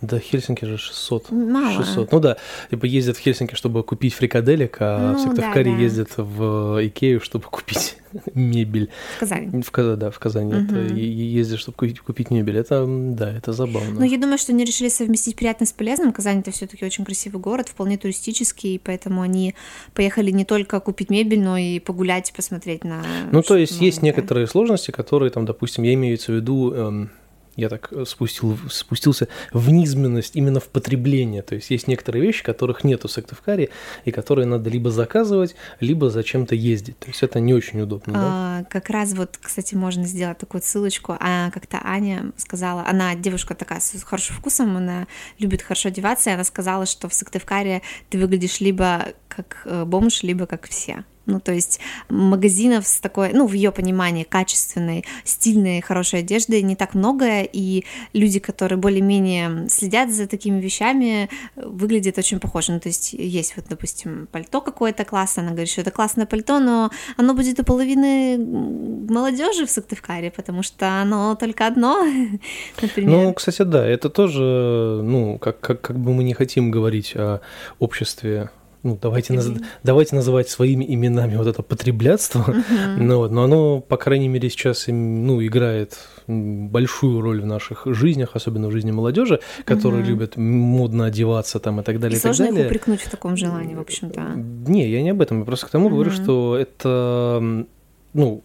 До 0.06 0.18
Хельсинки 0.18 0.64
же 0.64 0.78
600. 0.78 1.30
Мало. 1.30 1.84
600. 1.84 2.12
Ну 2.12 2.20
да, 2.20 2.36
типа 2.70 2.86
ездят 2.86 3.16
в 3.16 3.20
Хельсинки, 3.20 3.54
чтобы 3.54 3.82
купить 3.82 4.14
фрикаделек, 4.14 4.76
а 4.80 5.12
ну, 5.12 5.18
в 5.18 5.20
Сыктывкаре 5.20 5.70
да, 5.70 5.76
да. 5.76 5.82
ездят 5.82 6.10
в 6.16 6.86
Икею, 6.86 7.20
чтобы 7.20 7.44
купить 7.44 7.96
мебель. 8.34 8.90
В 9.16 9.20
Казани. 9.20 9.62
В 9.62 9.70
Казани, 9.70 9.96
да, 9.96 10.10
в 10.10 10.18
Казани. 10.18 10.54
Угу. 10.54 10.64
Это 10.64 10.94
ездят, 10.94 11.58
чтобы 11.58 11.76
купить, 11.76 12.00
купить 12.00 12.30
мебель. 12.30 12.58
Это, 12.58 12.84
да, 12.86 13.32
это 13.32 13.52
забавно. 13.52 14.00
Ну, 14.00 14.04
я 14.04 14.18
думаю, 14.18 14.38
что 14.38 14.52
они 14.52 14.64
решили 14.64 14.88
совместить 14.88 15.36
приятное 15.36 15.66
с 15.66 15.72
полезным. 15.72 16.12
Казань 16.12 16.40
это 16.40 16.50
все 16.50 16.66
таки 16.66 16.84
очень 16.84 17.04
красивый 17.04 17.40
город, 17.40 17.68
вполне 17.68 17.96
туристический, 17.98 18.80
поэтому 18.82 19.22
они 19.22 19.54
поехали 19.94 20.30
не 20.30 20.44
только 20.44 20.80
купить 20.80 21.10
мебель, 21.10 21.40
но 21.40 21.56
и 21.56 21.78
погулять, 21.78 22.32
посмотреть 22.36 22.84
на... 22.84 23.02
Ну, 23.32 23.42
то 23.42 23.56
есть 23.56 23.80
есть 23.80 24.02
некоторые 24.02 24.46
сложности, 24.46 24.90
которые 24.90 25.30
там, 25.30 25.44
допустим, 25.44 25.84
я 25.84 25.94
имею 25.94 26.18
в 26.18 26.28
виду 26.28 26.72
эм, 26.72 27.10
я 27.56 27.68
так 27.68 27.88
э, 27.92 28.04
спустил, 28.06 28.58
спустился 28.70 29.28
в 29.52 29.70
низменность 29.70 30.36
именно 30.36 30.60
в 30.60 30.68
потребление. 30.68 31.42
То 31.42 31.54
есть 31.54 31.70
есть 31.70 31.88
некоторые 31.88 32.22
вещи, 32.22 32.42
которых 32.42 32.84
нету 32.84 33.08
в 33.08 33.12
Сыктывкаре, 33.12 33.70
и 34.04 34.10
которые 34.10 34.46
надо 34.46 34.70
либо 34.70 34.90
заказывать, 34.90 35.54
либо 35.80 36.10
зачем-то 36.10 36.54
ездить. 36.54 36.98
То 36.98 37.08
есть 37.08 37.22
это 37.22 37.40
не 37.40 37.54
очень 37.54 37.80
удобно. 37.80 38.14
А, 38.16 38.60
да? 38.60 38.66
Как 38.68 38.90
раз 38.90 39.14
вот, 39.14 39.38
кстати, 39.40 39.74
можно 39.74 40.04
сделать 40.04 40.38
такую 40.38 40.62
ссылочку. 40.62 41.16
А 41.20 41.50
как-то 41.50 41.80
Аня 41.82 42.32
сказала, 42.36 42.84
она 42.86 43.14
девушка 43.14 43.54
такая 43.54 43.80
с 43.80 44.02
хорошим 44.02 44.36
вкусом, 44.36 44.76
она 44.76 45.06
любит 45.38 45.62
хорошо 45.62 45.88
одеваться, 45.88 46.30
и 46.30 46.32
она 46.32 46.44
сказала, 46.44 46.86
что 46.86 47.08
в 47.08 47.14
Сыктывкаре 47.14 47.82
ты 48.10 48.18
выглядишь 48.18 48.60
либо 48.60 49.14
как 49.28 49.62
э, 49.64 49.84
бомж, 49.84 50.22
либо 50.22 50.46
как 50.46 50.68
все. 50.68 51.04
Ну, 51.26 51.40
то 51.40 51.52
есть 51.52 51.80
магазинов 52.08 52.86
с 52.86 53.00
такой, 53.00 53.32
ну, 53.32 53.46
в 53.46 53.52
ее 53.52 53.72
понимании, 53.72 54.24
качественной, 54.24 55.04
стильной, 55.24 55.80
хорошей 55.80 56.20
одежды 56.20 56.60
не 56.62 56.76
так 56.76 56.94
много, 56.94 57.40
и 57.40 57.84
люди, 58.12 58.40
которые 58.40 58.78
более-менее 58.78 59.68
следят 59.68 60.10
за 60.10 60.26
такими 60.26 60.60
вещами, 60.60 61.30
выглядят 61.56 62.18
очень 62.18 62.40
похоже. 62.40 62.72
Ну, 62.72 62.80
то 62.80 62.88
есть 62.88 63.14
есть 63.14 63.54
вот, 63.56 63.66
допустим, 63.68 64.28
пальто 64.30 64.60
какое-то 64.60 65.04
классное, 65.04 65.42
она 65.44 65.52
говорит, 65.52 65.70
что 65.70 65.80
это 65.80 65.90
классное 65.90 66.26
пальто, 66.26 66.60
но 66.60 66.90
оно 67.16 67.34
будет 67.34 67.58
у 67.60 67.64
половины 67.64 68.38
молодежи 68.38 69.66
в 69.66 69.70
Сыктывкаре, 69.70 70.30
потому 70.30 70.62
что 70.62 71.00
оно 71.00 71.36
только 71.36 71.66
одно, 71.66 72.02
например. 72.82 73.10
Ну, 73.10 73.34
кстати, 73.34 73.62
да, 73.62 73.86
это 73.86 74.10
тоже, 74.10 75.00
ну, 75.02 75.38
как, 75.38 75.60
как, 75.60 75.80
как 75.80 75.98
бы 75.98 76.12
мы 76.12 76.24
не 76.24 76.34
хотим 76.34 76.70
говорить 76.70 77.16
о 77.16 77.40
обществе 77.78 78.50
ну, 78.84 78.98
давайте, 79.00 79.32
наз... 79.32 79.50
давайте 79.82 80.14
называть 80.14 80.48
своими 80.48 80.84
именами 80.84 81.36
вот 81.36 81.46
это 81.46 81.62
потреблятство, 81.62 82.44
uh-huh. 82.46 82.96
ну, 82.98 83.16
вот, 83.16 83.30
но 83.32 83.44
оно, 83.44 83.80
по 83.80 83.96
крайней 83.96 84.28
мере, 84.28 84.50
сейчас 84.50 84.84
ну, 84.88 85.44
играет 85.44 85.98
большую 86.26 87.20
роль 87.20 87.40
в 87.40 87.46
наших 87.46 87.86
жизнях, 87.86 88.30
особенно 88.34 88.68
в 88.68 88.72
жизни 88.72 88.90
молодежи, 88.90 89.40
которые 89.64 90.02
uh-huh. 90.02 90.08
любят 90.08 90.36
модно 90.36 91.06
одеваться 91.06 91.58
там 91.58 91.80
и 91.80 91.82
так 91.82 91.98
далее. 91.98 92.16
И, 92.16 92.18
и 92.18 92.20
сложно 92.20 92.46
так 92.46 92.54
далее. 92.54 92.66
их 92.66 92.70
упрекнуть 92.70 93.00
в 93.00 93.10
таком 93.10 93.36
желании, 93.36 93.74
в 93.74 93.80
общем-то. 93.80 94.34
Не, 94.70 94.88
я 94.88 95.02
не 95.02 95.10
об 95.10 95.20
этом, 95.20 95.40
я 95.40 95.44
просто 95.44 95.66
к 95.66 95.70
тому 95.70 95.88
uh-huh. 95.88 95.92
говорю, 95.92 96.10
что 96.10 96.56
это 96.56 97.66
ну, 98.12 98.42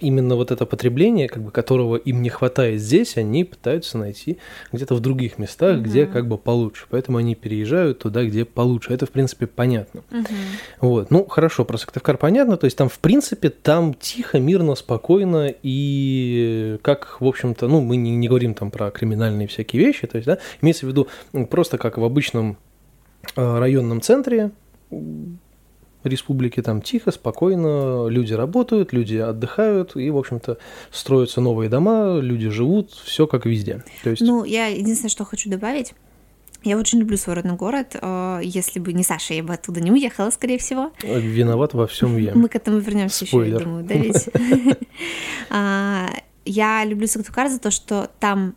именно 0.00 0.36
вот 0.36 0.50
это 0.50 0.66
потребление, 0.66 1.28
как 1.28 1.42
бы, 1.42 1.50
которого 1.50 1.96
им 1.96 2.22
не 2.22 2.28
хватает 2.28 2.80
здесь, 2.80 3.16
они 3.16 3.44
пытаются 3.44 3.98
найти 3.98 4.38
где-то 4.72 4.94
в 4.94 5.00
других 5.00 5.38
местах, 5.38 5.76
угу. 5.76 5.84
где 5.84 6.06
как 6.06 6.26
бы 6.26 6.38
получше. 6.38 6.86
Поэтому 6.90 7.18
они 7.18 7.34
переезжают 7.34 8.00
туда, 8.00 8.24
где 8.24 8.44
получше. 8.44 8.92
Это, 8.92 9.06
в 9.06 9.10
принципе, 9.10 9.46
понятно. 9.46 10.02
Угу. 10.10 10.26
Вот. 10.80 11.10
Ну, 11.10 11.24
хорошо, 11.26 11.64
про 11.64 11.76
Сыктывкар 11.76 12.16
понятно. 12.16 12.56
То 12.56 12.64
есть 12.64 12.76
там, 12.76 12.88
в 12.88 12.98
принципе, 12.98 13.50
там 13.50 13.94
тихо, 13.94 14.38
мирно, 14.38 14.74
спокойно 14.74 15.52
и 15.62 16.78
как, 16.82 17.20
в 17.20 17.26
общем-то, 17.26 17.68
ну, 17.68 17.80
мы 17.80 17.96
не, 17.96 18.16
не 18.16 18.28
говорим 18.28 18.54
там 18.54 18.70
про 18.70 18.90
криминальные 18.90 19.48
всякие 19.48 19.84
вещи, 19.84 20.06
то 20.06 20.16
есть, 20.16 20.26
да, 20.26 20.38
имеется 20.62 20.86
в 20.86 20.88
виду 20.88 21.08
просто 21.48 21.78
как 21.78 21.98
в 21.98 22.04
обычном 22.04 22.56
э, 23.36 23.58
районном 23.58 24.00
центре, 24.00 24.50
республики 26.04 26.62
там 26.62 26.82
тихо, 26.82 27.10
спокойно, 27.10 28.08
люди 28.08 28.32
работают, 28.32 28.92
люди 28.92 29.16
отдыхают, 29.16 29.96
и, 29.96 30.10
в 30.10 30.18
общем-то, 30.18 30.58
строятся 30.90 31.40
новые 31.40 31.68
дома, 31.68 32.18
люди 32.20 32.48
живут, 32.48 32.90
все 32.92 33.26
как 33.26 33.46
везде. 33.46 33.84
То 34.02 34.10
есть... 34.10 34.22
Ну, 34.22 34.44
я 34.44 34.66
единственное, 34.66 35.10
что 35.10 35.24
хочу 35.24 35.50
добавить, 35.50 35.94
я 36.62 36.76
очень 36.76 36.98
люблю 36.98 37.16
свой 37.16 37.36
родной 37.36 37.56
город. 37.56 37.96
Э, 38.00 38.40
если 38.42 38.80
бы 38.80 38.92
не 38.92 39.02
Саша, 39.02 39.32
я 39.34 39.42
бы 39.42 39.54
оттуда 39.54 39.80
не 39.80 39.90
уехала, 39.90 40.30
скорее 40.30 40.58
всего. 40.58 40.92
Виноват 41.02 41.72
во 41.72 41.86
всем 41.86 42.16
я. 42.18 42.34
Мы 42.34 42.48
к 42.48 42.56
этому 42.56 42.78
вернемся 42.78 43.24
еще, 43.24 43.48
я 43.48 43.58
думаю, 43.58 43.84
да 43.84 43.94
ведь? 43.94 44.28
А, 45.52 46.10
я 46.44 46.84
люблю 46.84 47.08
Сыктывкар 47.08 47.48
за 47.48 47.58
то, 47.58 47.72
что 47.72 48.08
там 48.20 48.54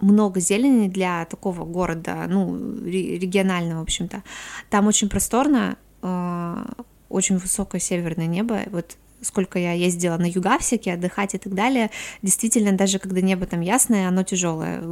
много 0.00 0.40
зелени 0.40 0.88
для 0.88 1.26
такого 1.26 1.64
города, 1.64 2.24
ну, 2.28 2.56
регионального, 2.84 3.80
в 3.80 3.82
общем-то. 3.82 4.22
Там 4.70 4.86
очень 4.86 5.08
просторно, 5.08 5.76
очень 6.02 7.38
высокое 7.38 7.80
северное 7.80 8.26
небо. 8.26 8.60
Вот 8.70 8.96
сколько 9.22 9.58
я 9.58 9.72
ездила 9.72 10.16
на 10.16 10.26
юга 10.26 10.58
всякие 10.58 10.94
отдыхать 10.94 11.34
и 11.34 11.38
так 11.38 11.54
далее, 11.54 11.90
действительно, 12.22 12.72
даже 12.72 12.98
когда 12.98 13.20
небо 13.20 13.46
там 13.46 13.60
ясное, 13.60 14.08
оно 14.08 14.22
тяжелое. 14.22 14.82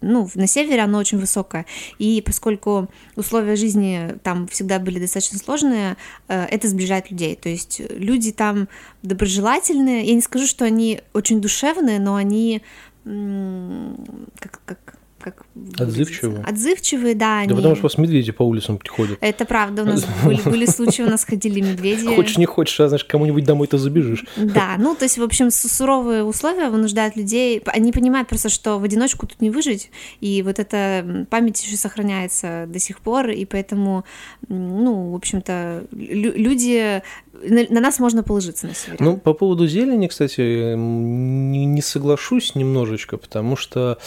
Ну, 0.00 0.28
на 0.34 0.46
севере 0.46 0.82
оно 0.82 0.98
очень 0.98 1.18
высокое. 1.18 1.66
И 1.98 2.22
поскольку 2.24 2.88
условия 3.16 3.56
жизни 3.56 4.16
там 4.22 4.48
всегда 4.48 4.78
были 4.78 4.98
достаточно 4.98 5.38
сложные, 5.38 5.96
э, 6.28 6.44
это 6.44 6.68
сближает 6.68 7.10
людей. 7.10 7.36
То 7.36 7.48
есть 7.48 7.80
люди 7.90 8.32
там 8.32 8.68
доброжелательные. 9.02 10.04
Я 10.04 10.14
не 10.14 10.22
скажу, 10.22 10.46
что 10.46 10.64
они 10.64 11.00
очень 11.12 11.40
душевные, 11.40 12.00
но 12.00 12.16
они 12.16 12.62
как, 13.04 14.60
как 14.66 14.99
как 15.20 15.44
Отзывчивые? 15.78 16.42
Отзывчивые, 16.42 17.14
да. 17.14 17.20
Да 17.20 17.38
они... 17.40 17.54
потому 17.54 17.74
что 17.74 17.84
у 17.84 17.88
вас 17.88 17.98
медведи 17.98 18.32
по 18.32 18.42
улицам 18.42 18.78
ходят. 18.88 19.18
Это 19.20 19.44
правда, 19.44 19.82
у 19.82 19.86
нас 19.86 20.04
были, 20.24 20.40
были 20.42 20.66
случаи, 20.66 21.02
у 21.02 21.08
нас 21.08 21.24
ходили 21.24 21.60
медведи. 21.60 22.14
Хочешь, 22.14 22.38
не 22.38 22.46
хочешь, 22.46 22.80
а 22.80 22.88
знаешь, 22.88 23.04
кому-нибудь 23.04 23.44
домой-то 23.44 23.78
забежишь. 23.78 24.24
Да, 24.36 24.74
ну, 24.78 24.94
то 24.94 25.04
есть, 25.04 25.18
в 25.18 25.22
общем, 25.22 25.50
суровые 25.50 26.24
условия 26.24 26.70
вынуждают 26.70 27.16
людей, 27.16 27.62
они 27.66 27.92
понимают 27.92 28.28
просто, 28.28 28.48
что 28.48 28.78
в 28.78 28.84
одиночку 28.84 29.26
тут 29.26 29.40
не 29.40 29.50
выжить, 29.50 29.90
и 30.20 30.42
вот 30.42 30.58
эта 30.58 31.26
память 31.30 31.62
еще 31.62 31.76
сохраняется 31.76 32.64
до 32.68 32.78
сих 32.78 33.00
пор, 33.00 33.28
и 33.30 33.44
поэтому, 33.44 34.04
ну, 34.48 35.10
в 35.12 35.14
общем-то, 35.14 35.84
люди 35.92 37.02
на, 37.42 37.66
на 37.68 37.80
нас 37.80 37.98
можно 37.98 38.22
положиться 38.22 38.66
на 38.66 38.74
севере. 38.74 38.98
Ну, 39.00 39.16
по 39.16 39.34
поводу 39.34 39.66
зелени, 39.66 40.06
кстати, 40.06 40.74
не, 40.74 41.64
не 41.66 41.82
соглашусь 41.82 42.54
немножечко, 42.54 43.16
потому 43.16 43.56
что 43.56 43.98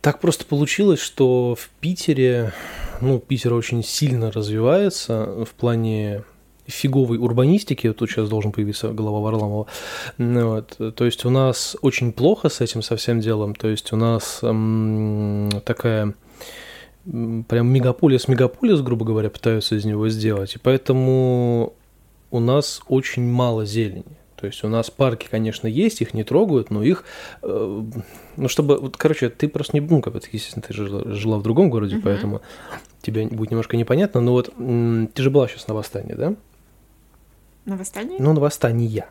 так 0.00 0.20
просто 0.20 0.44
получилось, 0.44 1.00
что 1.00 1.54
в 1.54 1.68
Питере, 1.80 2.52
ну, 3.00 3.18
Питер 3.18 3.54
очень 3.54 3.82
сильно 3.82 4.30
развивается 4.30 5.44
в 5.44 5.50
плане 5.54 6.24
фиговой 6.66 7.18
урбанистики, 7.18 7.92
тут 7.92 8.10
сейчас 8.10 8.28
должен 8.28 8.52
появиться 8.52 8.88
голова 8.92 9.20
Варламова, 9.20 9.66
ну 10.18 10.48
вот, 10.48 10.94
то 10.94 11.04
есть 11.04 11.24
у 11.24 11.30
нас 11.30 11.76
очень 11.80 12.12
плохо 12.12 12.50
с 12.50 12.60
этим 12.60 12.82
совсем 12.82 13.20
делом, 13.20 13.54
то 13.54 13.68
есть 13.68 13.92
у 13.92 13.96
нас 13.96 14.40
м, 14.42 15.48
такая 15.64 16.14
прям 17.04 17.68
мегаполис-мегаполис, 17.68 18.82
грубо 18.82 19.06
говоря, 19.06 19.30
пытаются 19.30 19.76
из 19.76 19.86
него 19.86 20.10
сделать, 20.10 20.56
и 20.56 20.58
поэтому 20.58 21.72
у 22.30 22.40
нас 22.40 22.82
очень 22.86 23.26
мало 23.26 23.64
зелени. 23.64 24.18
То 24.38 24.46
есть 24.46 24.62
у 24.62 24.68
нас 24.68 24.88
парки, 24.90 25.26
конечно, 25.28 25.66
есть, 25.66 26.00
их 26.00 26.14
не 26.14 26.22
трогают, 26.22 26.70
но 26.70 26.82
их, 26.82 27.04
э, 27.42 27.82
ну 28.36 28.48
чтобы, 28.48 28.78
вот, 28.78 28.96
короче, 28.96 29.30
ты 29.30 29.48
просто 29.48 29.76
не, 29.76 29.80
ну, 29.80 30.00
как 30.00 30.12
бы, 30.12 30.20
естественно, 30.30 30.64
ты 30.66 30.72
жила, 30.72 31.02
жила 31.12 31.38
в 31.38 31.42
другом 31.42 31.70
городе, 31.70 31.96
uh-huh. 31.96 32.02
поэтому 32.04 32.40
тебе 33.02 33.26
будет 33.26 33.50
немножко 33.50 33.76
непонятно, 33.76 34.20
но 34.20 34.32
вот 34.32 34.54
ты 34.56 35.22
же 35.22 35.30
была 35.30 35.48
сейчас 35.48 35.66
на 35.66 35.74
восстании, 35.74 36.14
да? 36.14 36.34
На 37.64 37.76
восстании? 37.76 38.16
Ну, 38.20 38.32
на 38.32 38.40
восстании 38.40 39.04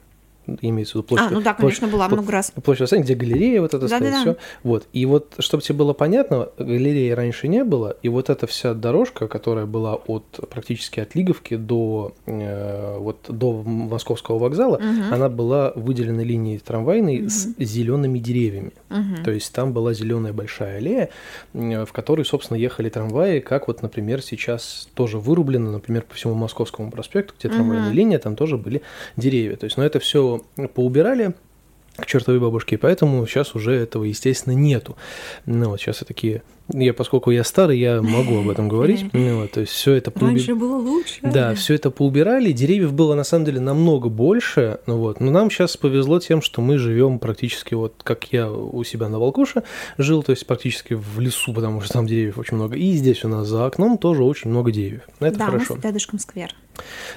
имеется 0.61 0.93
в 0.93 0.95
виду 0.95 1.07
площадь. 1.07 1.27
А, 1.27 1.33
ну 1.33 1.41
да, 1.41 1.53
конечно, 1.53 1.87
была 1.87 2.07
много 2.07 2.31
раз. 2.31 2.51
Площадь 2.63 2.81
Восстания, 2.81 3.03
где 3.03 3.15
галерея 3.15 3.61
вот 3.61 3.73
это 3.73 3.87
да, 3.87 3.97
стоит, 3.97 4.11
да, 4.11 4.21
все. 4.21 4.37
Вот. 4.63 4.87
И 4.93 5.05
вот, 5.05 5.35
чтобы 5.39 5.63
тебе 5.63 5.75
было 5.75 5.93
понятно, 5.93 6.49
галереи 6.57 7.11
раньше 7.11 7.47
не 7.47 7.63
было, 7.63 7.95
и 8.01 8.09
вот 8.09 8.29
эта 8.29 8.47
вся 8.47 8.73
дорожка, 8.73 9.27
которая 9.27 9.65
была 9.65 9.95
от 9.95 10.23
практически 10.49 10.99
от 10.99 11.15
Лиговки 11.15 11.55
до 11.55 12.13
э, 12.25 12.97
вот 12.97 13.17
до 13.27 13.63
Московского 13.63 14.39
вокзала, 14.39 14.77
угу. 14.77 15.13
она 15.13 15.29
была 15.29 15.73
выделена 15.75 16.23
линией 16.23 16.59
трамвайной 16.59 17.21
угу. 17.21 17.29
с 17.29 17.53
зелеными 17.57 18.19
деревьями. 18.19 18.71
Угу. 18.89 19.23
То 19.23 19.31
есть 19.31 19.51
там 19.53 19.73
была 19.73 19.93
зеленая 19.93 20.33
большая 20.33 20.77
аллея, 20.77 21.09
в 21.53 21.87
которой, 21.91 22.25
собственно, 22.25 22.57
ехали 22.57 22.89
трамваи, 22.89 23.39
как 23.39 23.67
вот, 23.67 23.81
например, 23.81 24.21
сейчас 24.21 24.89
тоже 24.93 25.19
вырублено, 25.19 25.71
например, 25.71 26.03
по 26.03 26.15
всему 26.15 26.33
Московскому 26.33 26.91
проспекту, 26.91 27.33
где 27.37 27.49
трамвайная 27.49 27.89
угу. 27.89 27.95
линия, 27.95 28.19
там 28.19 28.35
тоже 28.35 28.57
были 28.57 28.81
деревья. 29.15 29.55
То 29.55 29.65
есть, 29.65 29.77
но 29.77 29.83
это 29.83 29.99
все 29.99 30.36
поубирали 30.73 31.33
к 31.97 32.05
чертовой 32.05 32.39
бабушке, 32.39 32.77
поэтому 32.77 33.25
сейчас 33.25 33.55
уже 33.55 33.73
этого, 33.73 34.03
естественно, 34.03 34.53
нету. 34.53 34.95
Ну, 35.45 35.69
вот 35.69 35.81
сейчас 35.81 36.01
и 36.01 36.05
такие 36.05 36.43
я, 36.73 36.93
поскольку 36.93 37.31
я 37.31 37.43
старый, 37.43 37.79
я 37.79 38.01
могу 38.01 38.39
об 38.39 38.49
этом 38.49 38.67
говорить. 38.67 39.05
Ну, 39.13 39.41
вот, 39.41 39.51
то 39.51 39.61
есть 39.61 39.71
все 39.71 39.93
это 39.93 40.11
поуби... 40.11 40.35
Раньше 40.35 40.55
было 40.55 40.75
лучше. 40.75 41.19
Да, 41.21 41.53
все 41.55 41.75
это 41.75 41.91
поубирали. 41.91 42.51
Деревьев 42.51 42.93
было 42.93 43.15
на 43.15 43.23
самом 43.23 43.45
деле 43.45 43.59
намного 43.59 44.09
больше. 44.09 44.79
Ну, 44.85 44.97
вот. 44.97 45.19
Но 45.19 45.31
нам 45.31 45.49
сейчас 45.49 45.77
повезло 45.77 46.19
тем, 46.19 46.41
что 46.41 46.61
мы 46.61 46.77
живем 46.77 47.19
практически 47.19 47.73
вот 47.73 47.93
как 48.03 48.31
я 48.33 48.51
у 48.51 48.83
себя 48.83 49.09
на 49.09 49.19
Волкуше 49.19 49.63
жил, 49.97 50.23
то 50.23 50.31
есть 50.31 50.45
практически 50.45 50.93
в 50.93 51.19
лесу, 51.19 51.53
потому 51.53 51.81
что 51.81 51.93
там 51.93 52.07
деревьев 52.07 52.37
очень 52.37 52.57
много. 52.57 52.75
И 52.75 52.91
здесь 52.93 53.23
у 53.23 53.29
нас 53.29 53.47
за 53.47 53.65
окном 53.65 53.97
тоже 53.97 54.23
очень 54.23 54.49
много 54.49 54.71
деревьев. 54.71 55.03
Это 55.19 55.37
да, 55.37 55.45
хорошо. 55.47 55.73
у 55.73 55.75
нас 55.77 55.85
рядышком 55.85 56.19
сквер. 56.19 56.53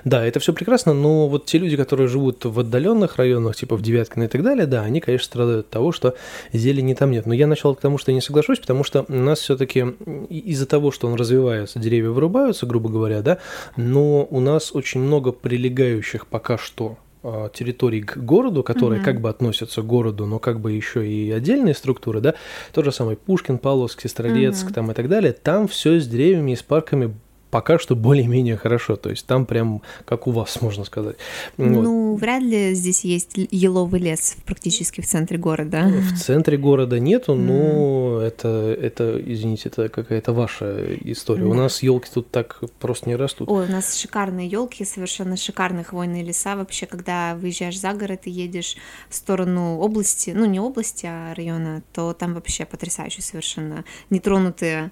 Да, 0.04 0.24
это 0.24 0.40
все 0.40 0.52
прекрасно, 0.52 0.94
но 0.94 1.28
вот 1.28 1.46
те 1.46 1.58
люди, 1.58 1.76
которые 1.76 2.08
живут 2.08 2.44
в 2.44 2.60
отдаленных 2.60 3.16
районах, 3.16 3.56
типа 3.56 3.76
в 3.76 3.82
Девяткино 3.82 4.24
и 4.24 4.28
так 4.28 4.42
далее, 4.42 4.66
да, 4.66 4.82
они, 4.82 5.00
конечно, 5.00 5.26
страдают 5.26 5.66
от 5.66 5.70
того, 5.70 5.92
что 5.92 6.14
зелени 6.52 6.94
там 6.94 7.10
нет. 7.10 7.26
Но 7.26 7.34
я 7.34 7.46
начал 7.46 7.74
к 7.74 7.80
тому, 7.80 7.98
что 7.98 8.10
я 8.10 8.14
не 8.14 8.20
соглашусь, 8.20 8.58
потому 8.58 8.84
что 8.84 9.04
у 9.08 9.14
нас 9.14 9.39
все-таки 9.40 9.80
из-за 10.28 10.66
того, 10.66 10.90
что 10.90 11.08
он 11.08 11.14
развивается, 11.14 11.78
деревья 11.78 12.10
вырубаются, 12.10 12.66
грубо 12.66 12.88
говоря, 12.88 13.22
да, 13.22 13.38
но 13.76 14.26
у 14.30 14.40
нас 14.40 14.74
очень 14.74 15.00
много 15.00 15.32
прилегающих 15.32 16.26
пока 16.26 16.58
что 16.58 16.98
а, 17.22 17.50
территорий 17.50 18.00
к 18.00 18.16
городу, 18.16 18.62
которые 18.62 19.00
mm-hmm. 19.00 19.04
как 19.04 19.20
бы 19.20 19.28
относятся 19.28 19.82
к 19.82 19.86
городу, 19.86 20.26
но 20.26 20.38
как 20.38 20.60
бы 20.60 20.72
еще 20.72 21.06
и 21.06 21.30
отдельные 21.30 21.74
структуры, 21.74 22.20
да, 22.20 22.34
тот 22.72 22.86
же 22.86 22.92
самый 22.92 23.16
Пушкин, 23.16 23.58
Павловск, 23.58 24.00
Сестрорецк 24.00 24.68
mm-hmm. 24.68 24.74
там 24.74 24.90
и 24.90 24.94
так 24.94 25.08
далее, 25.08 25.32
там 25.32 25.68
все 25.68 26.00
с 26.00 26.06
деревьями 26.06 26.52
и 26.52 26.56
с 26.56 26.62
парками 26.62 27.14
пока 27.50 27.78
что 27.78 27.96
более-менее 27.96 28.56
хорошо. 28.56 28.96
То 28.96 29.10
есть 29.10 29.26
там 29.26 29.46
прям 29.46 29.82
как 30.04 30.26
у 30.26 30.30
вас, 30.30 30.60
можно 30.60 30.84
сказать. 30.84 31.16
Ну, 31.56 32.12
вот. 32.12 32.20
вряд 32.20 32.42
ли 32.42 32.74
здесь 32.74 33.04
есть 33.04 33.32
еловый 33.34 34.00
лес 34.00 34.36
практически 34.46 35.00
в 35.00 35.06
центре 35.06 35.38
города. 35.38 35.90
В 36.14 36.18
центре 36.18 36.56
города 36.56 36.98
нету, 36.98 37.34
но 37.34 38.20
mm. 38.20 38.20
это, 38.20 38.48
это, 38.80 39.20
извините, 39.24 39.68
это 39.68 39.88
какая-то 39.88 40.32
ваша 40.32 40.96
история. 41.04 41.42
Да. 41.42 41.48
У 41.48 41.54
нас 41.54 41.82
елки 41.82 42.08
тут 42.12 42.30
так 42.30 42.60
просто 42.78 43.08
не 43.08 43.16
растут. 43.16 43.48
Ой, 43.48 43.66
у 43.66 43.70
нас 43.70 43.96
шикарные 43.96 44.46
елки, 44.46 44.84
совершенно 44.84 45.36
шикарные 45.36 45.84
хвойные 45.84 46.22
леса. 46.22 46.56
Вообще, 46.56 46.86
когда 46.86 47.34
выезжаешь 47.34 47.78
за 47.78 47.92
город 47.92 48.22
и 48.24 48.30
едешь 48.30 48.76
в 49.08 49.14
сторону 49.14 49.78
области, 49.78 50.30
ну 50.30 50.44
не 50.44 50.60
области, 50.60 51.06
а 51.06 51.34
района, 51.34 51.82
то 51.92 52.12
там 52.12 52.34
вообще 52.34 52.64
потрясающе 52.64 53.22
совершенно 53.22 53.84
нетронутые 54.10 54.90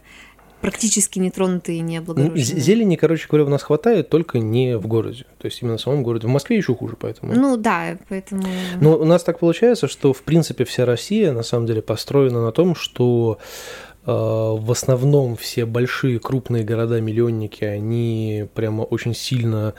практически 0.61 1.19
нетронутые 1.19 1.79
и 1.79 1.81
не 1.81 1.99
облагороженные. 1.99 2.55
Ну, 2.55 2.61
зелени, 2.61 2.97
короче 2.97 3.27
говоря, 3.29 3.45
у 3.45 3.49
нас 3.49 3.63
хватает, 3.63 4.09
только 4.09 4.39
не 4.39 4.77
в 4.77 4.87
городе. 4.87 5.25
То 5.39 5.47
есть 5.47 5.63
именно 5.63 5.77
в 5.77 5.81
самом 5.81 6.03
городе. 6.03 6.27
В 6.27 6.31
Москве 6.31 6.57
еще 6.57 6.75
хуже, 6.75 6.97
поэтому. 6.99 7.35
Ну 7.35 7.57
да, 7.57 7.99
поэтому. 8.09 8.45
Но 8.81 8.97
у 8.97 9.05
нас 9.05 9.23
так 9.23 9.39
получается, 9.39 9.89
что 9.89 10.13
в 10.13 10.23
принципе 10.23 10.65
вся 10.65 10.85
Россия 10.85 11.33
на 11.33 11.43
самом 11.43 11.67
деле 11.67 11.83
построена 11.83 12.43
на 12.43 12.53
том, 12.53 12.75
что 12.75 13.39
э, 14.05 14.11
в 14.11 14.71
основном 14.71 15.37
все 15.37 15.65
большие 15.65 16.19
крупные 16.19 16.65
города-миллионники, 16.65 17.65
они 17.65 18.47
прямо 18.55 18.83
очень 18.83 19.15
сильно 19.15 19.75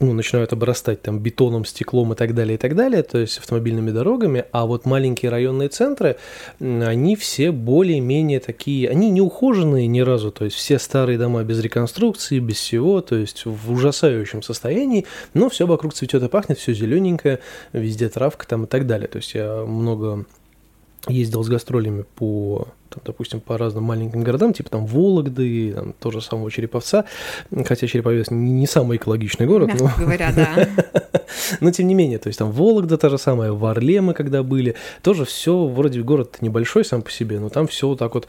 ну, 0.00 0.12
начинают 0.12 0.52
обрастать 0.52 1.02
там 1.02 1.18
бетоном, 1.18 1.64
стеклом 1.64 2.12
и 2.12 2.16
так 2.16 2.34
далее, 2.34 2.54
и 2.54 2.58
так 2.58 2.76
далее, 2.76 3.02
то 3.02 3.18
есть 3.18 3.38
автомобильными 3.38 3.90
дорогами, 3.90 4.44
а 4.52 4.66
вот 4.66 4.86
маленькие 4.86 5.30
районные 5.30 5.68
центры, 5.68 6.16
они 6.60 7.16
все 7.16 7.50
более-менее 7.50 8.40
такие, 8.40 8.88
они 8.88 9.10
не 9.10 9.20
ухоженные 9.20 9.86
ни 9.86 10.00
разу, 10.00 10.30
то 10.30 10.44
есть 10.44 10.56
все 10.56 10.78
старые 10.78 11.18
дома 11.18 11.42
без 11.42 11.60
реконструкции, 11.60 12.38
без 12.38 12.56
всего, 12.56 13.00
то 13.00 13.16
есть 13.16 13.44
в 13.44 13.72
ужасающем 13.72 14.42
состоянии, 14.42 15.06
но 15.34 15.48
все 15.48 15.66
вокруг 15.66 15.94
цветет 15.94 16.22
и 16.22 16.28
пахнет, 16.28 16.58
все 16.58 16.72
зелененькое, 16.72 17.40
везде 17.72 18.08
травка 18.08 18.46
там 18.46 18.64
и 18.64 18.66
так 18.66 18.86
далее, 18.86 19.08
то 19.08 19.18
есть 19.18 19.34
я 19.34 19.64
много 19.64 20.26
ездил 21.08 21.42
с 21.42 21.48
гастролями 21.48 22.04
по, 22.14 22.68
там, 22.90 23.02
допустим, 23.04 23.40
по 23.40 23.58
разным 23.58 23.84
маленьким 23.84 24.22
городам, 24.22 24.52
типа 24.52 24.70
там 24.70 24.86
Вологды, 24.86 25.72
там, 25.72 25.92
тоже 25.94 26.20
самого 26.20 26.50
Череповца, 26.50 27.04
хотя 27.64 27.86
Череповец 27.86 28.30
не 28.30 28.66
самый 28.66 28.96
экологичный 28.96 29.46
город. 29.46 29.68
Мягко 29.68 29.84
но... 29.84 30.04
говоря, 30.04 30.32
да. 30.32 30.68
но 31.60 31.70
тем 31.70 31.86
не 31.86 31.94
менее, 31.94 32.18
то 32.18 32.28
есть 32.28 32.38
там 32.38 32.50
Вологда 32.50 32.98
та 32.98 33.08
же 33.08 33.18
самая, 33.18 33.52
в 33.52 33.64
Орле 33.64 34.00
мы 34.00 34.14
когда 34.14 34.42
были, 34.42 34.74
тоже 35.02 35.24
все 35.24 35.66
вроде 35.66 36.02
город 36.02 36.38
небольшой 36.40 36.84
сам 36.84 37.02
по 37.02 37.10
себе, 37.10 37.40
но 37.40 37.48
там 37.48 37.66
все 37.66 37.88
вот 37.88 37.98
так 37.98 38.14
вот 38.14 38.26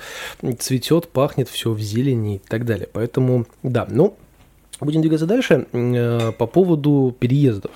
цветет, 0.59 1.07
пахнет, 1.07 1.49
все 1.49 1.71
в 1.71 1.79
зелени 1.79 2.35
и 2.35 2.39
так 2.39 2.65
далее. 2.65 2.87
Поэтому, 2.91 3.45
да, 3.63 3.87
ну, 3.89 4.15
будем 4.79 5.01
двигаться 5.01 5.25
дальше 5.25 5.67
э, 5.71 6.31
по 6.37 6.47
поводу 6.47 7.15
переездов. 7.19 7.71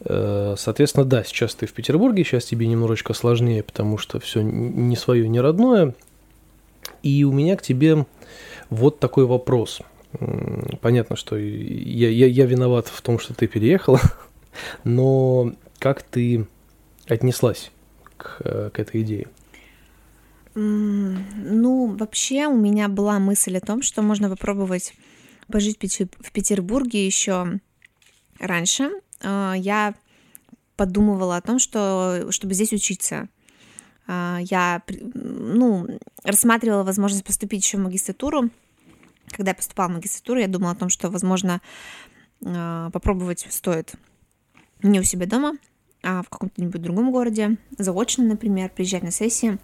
Э, 0.00 0.54
соответственно, 0.58 1.04
да, 1.04 1.24
сейчас 1.24 1.54
ты 1.54 1.66
в 1.66 1.72
Петербурге, 1.72 2.24
сейчас 2.24 2.44
тебе 2.44 2.66
немножечко 2.66 3.12
сложнее, 3.14 3.62
потому 3.62 3.98
что 3.98 4.20
все 4.20 4.42
не 4.42 4.96
свое, 4.96 5.28
не 5.28 5.40
родное. 5.40 5.94
И 7.02 7.24
у 7.24 7.32
меня 7.32 7.56
к 7.56 7.62
тебе 7.62 8.06
вот 8.70 8.98
такой 8.98 9.26
вопрос. 9.26 9.80
Понятно, 10.80 11.16
что 11.16 11.36
я, 11.36 12.08
я, 12.08 12.26
я 12.26 12.46
виноват 12.46 12.88
в 12.88 13.00
том, 13.02 13.18
что 13.18 13.34
ты 13.34 13.46
переехала, 13.46 14.00
но 14.84 15.52
как 15.78 16.02
ты 16.02 16.46
отнеслась 17.06 17.70
к, 18.16 18.38
э, 18.40 18.70
к 18.72 18.78
этой 18.78 19.02
идее? 19.02 19.28
Ну, 20.54 21.94
вообще 21.98 22.46
у 22.46 22.56
меня 22.56 22.88
была 22.88 23.18
мысль 23.18 23.58
о 23.58 23.60
том, 23.60 23.82
что 23.82 24.00
можно 24.00 24.30
попробовать 24.30 24.94
пожить 25.48 25.76
в 25.78 26.32
Петербурге 26.32 27.04
еще 27.04 27.60
раньше, 28.38 28.90
я 29.22 29.94
подумывала 30.76 31.36
о 31.36 31.40
том, 31.40 31.58
что 31.58 32.26
чтобы 32.30 32.54
здесь 32.54 32.72
учиться. 32.72 33.28
А, 34.06 34.38
я 34.42 34.82
ну, 35.14 35.86
рассматривала 36.22 36.84
возможность 36.84 37.24
поступить 37.24 37.64
еще 37.64 37.78
в 37.78 37.82
магистратуру. 37.82 38.50
Когда 39.28 39.50
я 39.50 39.54
поступала 39.54 39.88
в 39.88 39.94
магистратуру, 39.94 40.40
я 40.40 40.48
думала 40.48 40.72
о 40.72 40.76
том, 40.76 40.88
что, 40.88 41.10
возможно, 41.10 41.60
а, 42.44 42.90
попробовать 42.90 43.46
стоит 43.50 43.94
не 44.82 45.00
у 45.00 45.02
себя 45.02 45.26
дома, 45.26 45.56
а, 46.02 46.22
в 46.22 46.28
каком-то-нибудь 46.28 46.80
другом 46.80 47.10
городе, 47.10 47.56
заочно, 47.78 48.24
например, 48.24 48.70
приезжать 48.70 49.02
на 49.02 49.10
сессии, 49.10 49.58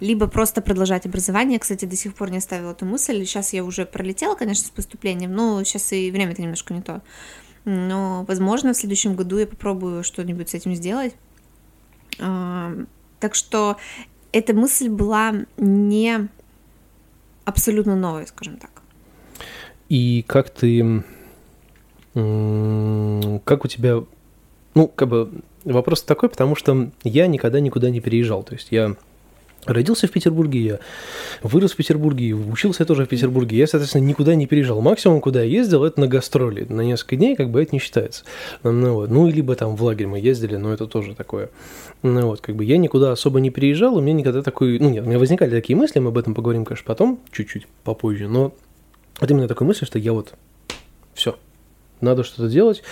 либо 0.00 0.26
просто 0.26 0.60
продолжать 0.60 1.06
образование. 1.06 1.58
Кстати, 1.58 1.84
до 1.84 1.94
сих 1.94 2.14
пор 2.14 2.30
не 2.30 2.38
оставила 2.38 2.72
эту 2.72 2.86
мысль. 2.86 3.24
Сейчас 3.24 3.52
я 3.52 3.62
уже 3.62 3.86
пролетела, 3.86 4.34
конечно, 4.34 4.66
с 4.66 4.70
поступлением, 4.70 5.34
но 5.34 5.62
сейчас 5.62 5.92
и 5.92 6.10
время-то 6.10 6.42
немножко 6.42 6.74
не 6.74 6.82
то. 6.82 7.02
Но, 7.70 8.24
возможно, 8.26 8.72
в 8.72 8.76
следующем 8.78 9.14
году 9.14 9.36
я 9.36 9.46
попробую 9.46 10.02
что-нибудь 10.02 10.48
с 10.48 10.54
этим 10.54 10.74
сделать. 10.74 11.14
Так 12.16 13.34
что 13.34 13.76
эта 14.32 14.54
мысль 14.54 14.88
была 14.88 15.34
не 15.58 16.28
абсолютно 17.44 17.94
новой, 17.94 18.26
скажем 18.26 18.56
так. 18.56 18.70
И 19.90 20.24
как 20.26 20.48
ты... 20.48 21.04
Как 22.14 23.64
у 23.64 23.68
тебя... 23.68 24.02
Ну, 24.74 24.88
как 24.88 25.08
бы 25.08 25.42
вопрос 25.64 26.02
такой, 26.02 26.30
потому 26.30 26.54
что 26.56 26.90
я 27.04 27.26
никогда 27.26 27.60
никуда 27.60 27.90
не 27.90 28.00
переезжал. 28.00 28.44
То 28.44 28.54
есть 28.54 28.68
я 28.70 28.96
Родился 29.68 30.06
в 30.06 30.10
Петербурге 30.10 30.60
я, 30.60 30.78
вырос 31.42 31.72
в 31.72 31.76
Петербурге, 31.76 32.32
учился 32.32 32.86
тоже 32.86 33.04
в 33.04 33.08
Петербурге. 33.08 33.58
Я, 33.58 33.66
соответственно, 33.66 34.02
никуда 34.02 34.34
не 34.34 34.46
переезжал. 34.46 34.80
Максимум, 34.80 35.20
куда 35.20 35.42
я 35.42 35.58
ездил, 35.58 35.84
это 35.84 36.00
на 36.00 36.06
гастроли. 36.08 36.64
На 36.70 36.80
несколько 36.80 37.16
дней, 37.16 37.36
как 37.36 37.50
бы, 37.50 37.62
это 37.62 37.74
не 37.74 37.78
считается. 37.78 38.24
Ну, 38.62 38.94
вот. 38.94 39.10
ну 39.10 39.28
либо 39.28 39.54
там 39.56 39.76
в 39.76 39.82
лагерь 39.82 40.06
мы 40.06 40.20
ездили, 40.20 40.56
но 40.56 40.72
это 40.72 40.86
тоже 40.86 41.14
такое. 41.14 41.50
Ну, 42.02 42.28
вот, 42.28 42.40
как 42.40 42.56
бы, 42.56 42.64
я 42.64 42.78
никуда 42.78 43.12
особо 43.12 43.40
не 43.40 43.50
переезжал, 43.50 43.94
у 43.94 44.00
меня 44.00 44.14
никогда 44.14 44.42
такой... 44.42 44.78
Ну, 44.78 44.88
нет, 44.88 45.04
у 45.04 45.06
меня 45.06 45.18
возникали 45.18 45.50
такие 45.50 45.76
мысли, 45.76 45.98
мы 45.98 46.08
об 46.08 46.16
этом 46.16 46.34
поговорим, 46.34 46.64
конечно, 46.64 46.86
потом, 46.86 47.20
чуть-чуть 47.30 47.66
попозже, 47.84 48.26
но 48.26 48.54
вот 49.20 49.30
именно 49.30 49.48
такой 49.48 49.66
мысль, 49.66 49.84
что 49.84 49.98
я 49.98 50.14
вот... 50.14 50.32
Все, 51.12 51.36
надо 52.00 52.24
что-то 52.24 52.48
делать, 52.48 52.82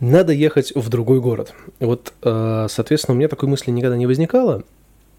надо 0.00 0.32
ехать 0.32 0.72
в 0.74 0.88
другой 0.88 1.20
город. 1.20 1.54
Вот, 1.78 2.12
э, 2.22 2.66
соответственно, 2.68 3.14
у 3.14 3.18
меня 3.18 3.28
такой 3.28 3.48
мысли 3.48 3.70
никогда 3.70 3.96
не 3.96 4.06
возникало, 4.06 4.64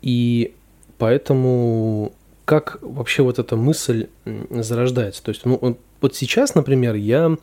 и 0.02 0.56
Поэтому 1.00 2.12
как 2.46 2.78
вообще 2.82 3.24
вот 3.24 3.40
эта 3.40 3.56
мысль 3.56 4.08
зарождается? 4.52 5.24
То 5.24 5.30
есть, 5.30 5.46
ну, 5.46 5.78
вот 6.02 6.16
сейчас, 6.16 6.56
например, 6.56 6.96
я 6.96 7.36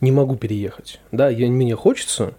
не 0.00 0.10
могу 0.10 0.36
переехать. 0.36 1.00
Да, 1.12 1.28
я, 1.28 1.48
мне 1.48 1.74
хочется, 1.76 2.34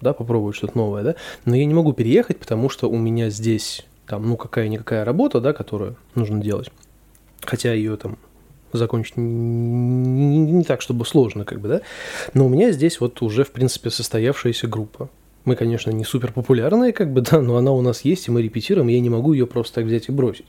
да, 0.00 0.12
попробовать 0.12 0.56
что-то 0.56 0.76
новое, 0.76 1.02
да, 1.02 1.14
но 1.44 1.54
я 1.54 1.64
не 1.64 1.74
могу 1.74 1.92
переехать, 1.92 2.38
потому 2.38 2.68
что 2.70 2.90
у 2.90 2.96
меня 2.96 3.30
здесь 3.30 3.84
там, 4.06 4.28
ну, 4.28 4.36
какая-никакая 4.36 5.04
работа, 5.04 5.40
да, 5.40 5.52
которую 5.52 5.96
нужно 6.14 6.40
делать. 6.40 6.70
Хотя 7.42 7.72
ее 7.72 7.96
там 7.96 8.18
закончить 8.72 9.16
не, 9.16 10.38
не, 10.38 10.52
не 10.52 10.64
так, 10.64 10.80
чтобы 10.80 11.04
сложно, 11.04 11.44
как 11.44 11.60
бы, 11.60 11.68
да. 11.68 11.80
Но 12.32 12.46
у 12.46 12.48
меня 12.48 12.70
здесь 12.70 13.00
вот 13.00 13.20
уже, 13.22 13.44
в 13.44 13.50
принципе, 13.50 13.90
состоявшаяся 13.90 14.66
группа. 14.66 15.10
Мы, 15.46 15.56
конечно, 15.56 15.90
не 15.90 16.04
супер 16.04 16.32
популярные, 16.32 16.92
как 16.92 17.12
бы, 17.12 17.20
да, 17.30 17.40
но 17.40 17.56
она 17.56 17.72
у 17.72 17.80
нас 17.80 18.02
есть, 18.02 18.28
и 18.28 18.30
мы 18.30 18.42
репетируем, 18.42 18.88
и 18.88 18.92
я 18.92 19.00
не 19.00 19.08
могу 19.08 19.32
ее 19.32 19.46
просто 19.46 19.76
так 19.76 19.84
взять 19.84 20.08
и 20.08 20.12
бросить. 20.12 20.46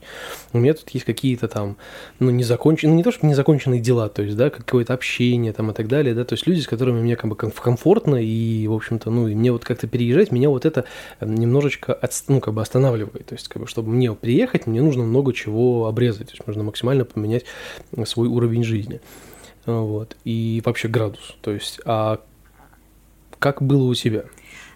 У 0.52 0.58
меня 0.58 0.74
тут 0.74 0.90
есть 0.90 1.06
какие-то 1.06 1.48
там, 1.48 1.76
ну, 2.18 2.30
незаконченные, 2.30 2.92
ну, 2.92 2.98
не 2.98 3.02
то, 3.02 3.10
что 3.10 3.26
незаконченные 3.26 3.80
дела, 3.80 4.08
то 4.08 4.22
есть, 4.22 4.36
да, 4.36 4.50
какое-то 4.50 4.92
общение 4.92 5.52
там 5.52 5.70
и 5.70 5.74
так 5.74 5.88
далее, 5.88 6.14
да, 6.14 6.24
то 6.24 6.34
есть 6.34 6.46
люди, 6.46 6.60
с 6.60 6.66
которыми 6.66 7.00
мне 7.00 7.16
как 7.16 7.30
бы 7.30 7.36
комфортно, 7.36 8.16
и, 8.16 8.66
в 8.66 8.74
общем-то, 8.74 9.10
ну, 9.10 9.28
и 9.28 9.34
мне 9.34 9.50
вот 9.50 9.64
как-то 9.64 9.86
переезжать, 9.86 10.30
меня 10.30 10.50
вот 10.50 10.66
это 10.66 10.84
э, 11.20 11.26
немножечко, 11.26 11.94
от, 11.94 12.12
ну, 12.28 12.40
как 12.40 12.52
бы 12.54 12.60
останавливает, 12.60 13.26
то 13.26 13.34
есть, 13.34 13.48
как 13.48 13.62
бы, 13.62 13.68
чтобы 13.68 13.90
мне 13.90 14.12
приехать, 14.12 14.66
мне 14.66 14.82
нужно 14.82 15.04
много 15.04 15.32
чего 15.32 15.86
обрезать, 15.86 16.26
то 16.28 16.32
есть, 16.32 16.46
нужно 16.46 16.64
максимально 16.64 17.04
поменять 17.06 17.44
свой 18.04 18.28
уровень 18.28 18.64
жизни, 18.64 19.00
вот, 19.64 20.16
и 20.24 20.60
вообще 20.64 20.88
градус, 20.88 21.36
то 21.40 21.50
есть, 21.50 21.80
а 21.86 22.20
как 23.38 23.60
было 23.60 23.84
у 23.88 23.94
тебя? 23.94 24.24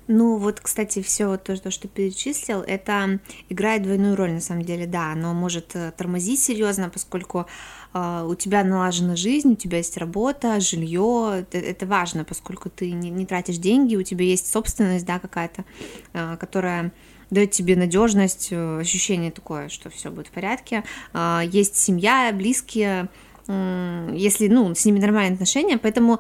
Ну, 0.09 0.37
вот, 0.37 0.61
кстати, 0.61 1.03
все 1.03 1.27
вот 1.27 1.43
то, 1.45 1.57
что 1.57 1.71
ты 1.71 1.89
перечислил, 1.89 2.61
это 2.61 3.19
играет 3.49 3.83
двойную 3.83 4.15
роль, 4.15 4.33
на 4.33 4.41
самом 4.41 4.63
деле, 4.63 4.87
да, 4.87 5.13
оно 5.13 5.35
может 5.35 5.75
э, 5.75 5.93
тормозить 5.97 6.41
серьезно, 6.41 6.91
поскольку 6.91 7.47
э, 7.93 8.27
у 8.29 8.35
тебя 8.37 8.63
налажена 8.63 9.17
жизнь, 9.17 9.53
у 9.53 9.57
тебя 9.57 9.79
есть 9.79 9.97
работа, 9.97 10.61
жилье, 10.61 11.41
это, 11.41 11.59
это 11.59 11.87
важно, 11.87 12.25
поскольку 12.25 12.71
ты 12.71 12.93
не, 12.93 13.11
не 13.11 13.27
тратишь 13.27 13.57
деньги, 13.59 13.97
у 13.97 14.03
тебя 14.05 14.25
есть 14.25 14.51
собственность, 14.51 15.05
да, 15.07 15.19
какая-то, 15.19 15.65
э, 16.13 16.37
которая 16.39 16.93
дает 17.31 17.51
тебе 17.51 17.75
надежность, 17.75 18.49
э, 18.53 18.79
ощущение 18.79 19.33
такое, 19.33 19.69
что 19.69 19.91
все 19.91 20.11
будет 20.11 20.29
в 20.29 20.31
порядке. 20.31 20.85
Э, 21.15 21.41
есть 21.45 21.77
семья, 21.77 22.31
близкие, 22.33 23.09
если, 23.49 24.49
ну, 24.49 24.75
с 24.75 24.85
ними 24.85 24.99
нормальные 24.99 25.35
отношения, 25.35 25.79
поэтому 25.79 26.19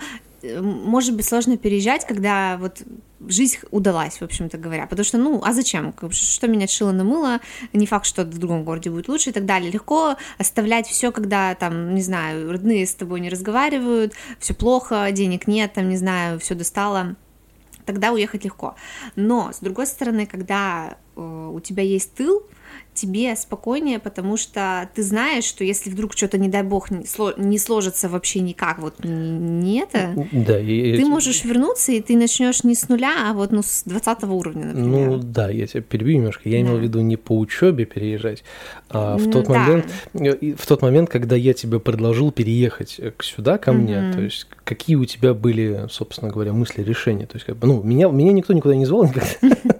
может 0.60 1.14
быть 1.16 1.26
сложно 1.26 1.56
переезжать, 1.56 2.06
когда 2.06 2.56
вот 2.58 2.82
жизнь 3.26 3.58
удалась, 3.70 4.18
в 4.18 4.22
общем-то 4.22 4.58
говоря, 4.58 4.86
потому 4.86 5.04
что, 5.04 5.18
ну, 5.18 5.40
а 5.44 5.52
зачем? 5.52 5.94
Что 6.10 6.48
менять 6.48 6.70
шило 6.70 6.92
на 6.92 7.04
мыло? 7.04 7.40
Не 7.72 7.86
факт, 7.86 8.06
что 8.06 8.24
в 8.24 8.38
другом 8.38 8.64
городе 8.64 8.90
будет 8.90 9.08
лучше 9.08 9.30
и 9.30 9.32
так 9.32 9.46
далее. 9.46 9.70
Легко 9.70 10.16
оставлять 10.38 10.86
все, 10.86 11.12
когда 11.12 11.54
там, 11.54 11.94
не 11.94 12.02
знаю, 12.02 12.52
родные 12.52 12.86
с 12.86 12.94
тобой 12.94 13.20
не 13.20 13.28
разговаривают, 13.28 14.14
все 14.38 14.54
плохо, 14.54 15.10
денег 15.12 15.46
нет, 15.46 15.72
там, 15.74 15.88
не 15.88 15.96
знаю, 15.96 16.38
все 16.38 16.54
достало 16.54 17.16
тогда 17.84 18.12
уехать 18.12 18.44
легко. 18.44 18.74
Но, 19.14 19.52
с 19.52 19.60
другой 19.60 19.86
стороны, 19.86 20.26
когда 20.26 20.98
э, 21.14 21.50
у 21.52 21.60
тебя 21.60 21.82
есть 21.82 22.14
тыл, 22.14 22.42
тебе 22.96 23.36
спокойнее, 23.36 23.98
потому 23.98 24.36
что 24.36 24.88
ты 24.94 25.02
знаешь, 25.02 25.44
что 25.44 25.64
если 25.64 25.90
вдруг 25.90 26.14
что-то, 26.14 26.38
не 26.38 26.48
дай 26.48 26.62
бог, 26.62 26.88
не 26.90 27.58
сложится 27.58 28.08
вообще 28.08 28.40
никак, 28.40 28.78
вот 28.78 28.96
не 29.04 29.80
это, 29.80 30.14
да, 30.32 30.58
и, 30.58 30.96
ты 30.96 31.04
можешь 31.04 31.44
вернуться, 31.44 31.92
и 31.92 32.00
ты 32.00 32.16
начнешь 32.16 32.64
не 32.64 32.74
с 32.74 32.88
нуля, 32.88 33.30
а 33.30 33.32
вот 33.34 33.52
ну, 33.52 33.62
с 33.62 33.84
20 33.84 34.24
уровня, 34.24 34.66
например. 34.66 35.08
Ну 35.10 35.18
да, 35.18 35.48
я 35.50 35.66
тебя 35.66 35.82
перебью 35.82 36.16
немножко. 36.18 36.48
Я 36.48 36.56
да. 36.56 36.62
имел 36.62 36.78
в 36.78 36.82
виду 36.82 37.00
не 37.00 37.16
по 37.16 37.38
учебе 37.38 37.84
переезжать, 37.84 38.42
а 38.88 39.16
в 39.16 39.30
тот, 39.30 39.46
да. 39.46 39.58
момент, 39.58 39.92
э, 40.14 40.54
в 40.54 40.66
тот 40.66 40.82
момент, 40.82 41.10
когда 41.10 41.36
я 41.36 41.54
тебе 41.54 41.80
предложил 41.80 42.32
переехать 42.32 42.96
э, 42.98 43.12
сюда, 43.20 43.58
ко 43.58 43.72
мне, 43.72 43.94
mm-hmm. 43.94 44.12
то 44.12 44.20
есть 44.20 44.46
какие 44.64 44.96
у 44.96 45.04
тебя 45.04 45.34
были, 45.34 45.86
собственно 45.90 46.30
говоря, 46.30 46.52
мысли, 46.52 46.82
решения? 46.82 47.26
То 47.26 47.36
есть, 47.36 47.46
как 47.46 47.56
бы, 47.56 47.66
ну, 47.66 47.82
меня, 47.82 48.08
меня 48.08 48.32
никто 48.32 48.52
никуда 48.52 48.74
не 48.74 48.86
звал 48.86 49.04
никогда. 49.04 49.28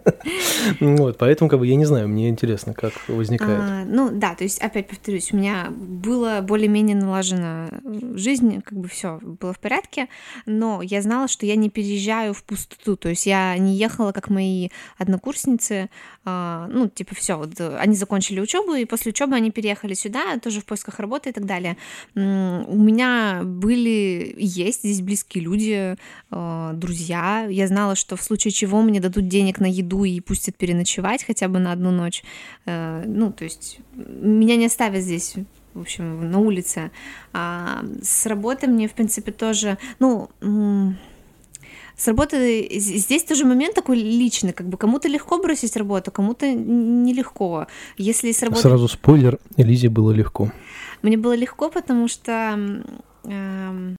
Вот, 0.81 1.19
поэтому, 1.19 1.51
как 1.51 1.59
бы, 1.59 1.67
я 1.67 1.77
не 1.77 1.85
знаю, 1.85 2.09
мне 2.09 2.29
интересно, 2.29 2.75
как 2.75 2.93
возникает. 3.09 3.61
А, 3.61 3.85
ну, 3.85 4.11
да, 4.11 4.35
то 4.35 4.45
есть, 4.45 4.59
опять 4.61 4.89
повторюсь, 4.89 5.33
у 5.33 5.37
меня 5.37 5.69
было 5.71 6.41
более-менее 6.43 6.97
налажена 6.97 7.69
жизнь, 8.15 8.63
как 8.63 8.79
бы 8.79 8.89
все 8.89 9.19
было 9.23 9.53
в 9.53 9.59
порядке, 9.59 10.09
но 10.47 10.83
я 10.83 11.03
знала, 11.03 11.29
что 11.29 11.47
я 11.47 11.57
не 11.57 11.71
переезжаю 11.71 12.35
в 12.35 12.43
пустоту, 12.45 12.97
то 12.97 13.09
есть 13.09 13.27
я 13.27 13.57
не 13.59 13.77
ехала, 13.77 14.13
как 14.13 14.31
мои 14.31 14.69
однокурсницы, 14.99 15.91
ну, 16.27 16.89
типа, 16.89 17.15
все, 17.15 17.37
вот 17.37 17.61
они 17.61 17.95
закончили 17.95 18.41
учебу, 18.41 18.75
и 18.75 18.85
после 18.85 19.11
учебы 19.11 19.37
они 19.37 19.51
переехали 19.51 19.95
сюда, 19.95 20.39
тоже 20.39 20.61
в 20.61 20.65
поисках 20.65 20.99
работы 20.99 21.31
и 21.31 21.33
так 21.33 21.47
далее. 21.47 21.77
У 22.15 22.21
меня 22.21 23.43
были, 23.45 24.35
есть 24.39 24.81
здесь 24.81 25.01
близкие 25.01 25.45
люди, 25.45 25.97
а, 26.31 26.73
друзья, 26.73 27.47
я 27.49 27.67
знала, 27.69 27.95
что 27.95 28.17
в 28.17 28.23
случае 28.23 28.53
чего 28.53 28.83
мне 28.83 29.01
дадут 29.01 29.29
денег 29.29 29.61
на 29.61 29.67
еду 29.67 30.05
и 30.05 30.21
пустят 30.21 30.57
переночевать 30.57 31.25
хотя 31.25 31.49
бы 31.49 31.59
на 31.59 31.73
одну 31.73 31.91
ночь. 31.91 32.25
Э, 32.67 33.05
ну, 33.07 33.33
то 33.33 33.45
есть 33.45 33.79
меня 33.95 34.57
не 34.57 34.67
оставят 34.67 35.03
здесь 35.03 35.35
в 35.75 35.81
общем, 35.81 36.31
на 36.31 36.39
улице. 36.39 36.91
А 37.35 37.85
с 38.03 38.25
работы 38.25 38.67
мне, 38.67 38.89
в 38.89 38.95
принципе, 38.95 39.31
тоже, 39.31 39.77
ну, 39.99 40.31
с 41.97 42.07
работы 42.09 42.69
здесь 42.79 43.25
тоже 43.25 43.45
момент 43.45 43.75
такой 43.75 43.97
личный, 43.97 44.53
как 44.53 44.69
бы 44.69 44.77
кому-то 44.77 45.09
легко 45.09 45.39
бросить 45.39 45.77
работу, 45.77 46.11
кому-то 46.11 46.53
нелегко. 46.53 47.67
Если 47.97 48.33
с 48.33 48.43
работы... 48.43 48.63
Сразу 48.63 48.89
спойлер, 48.89 49.39
Элизе 49.57 49.89
было 49.89 50.13
легко. 50.13 50.53
Мне 51.03 51.17
было 51.17 51.35
легко, 51.35 51.71
потому 51.71 52.09
что 52.09 52.59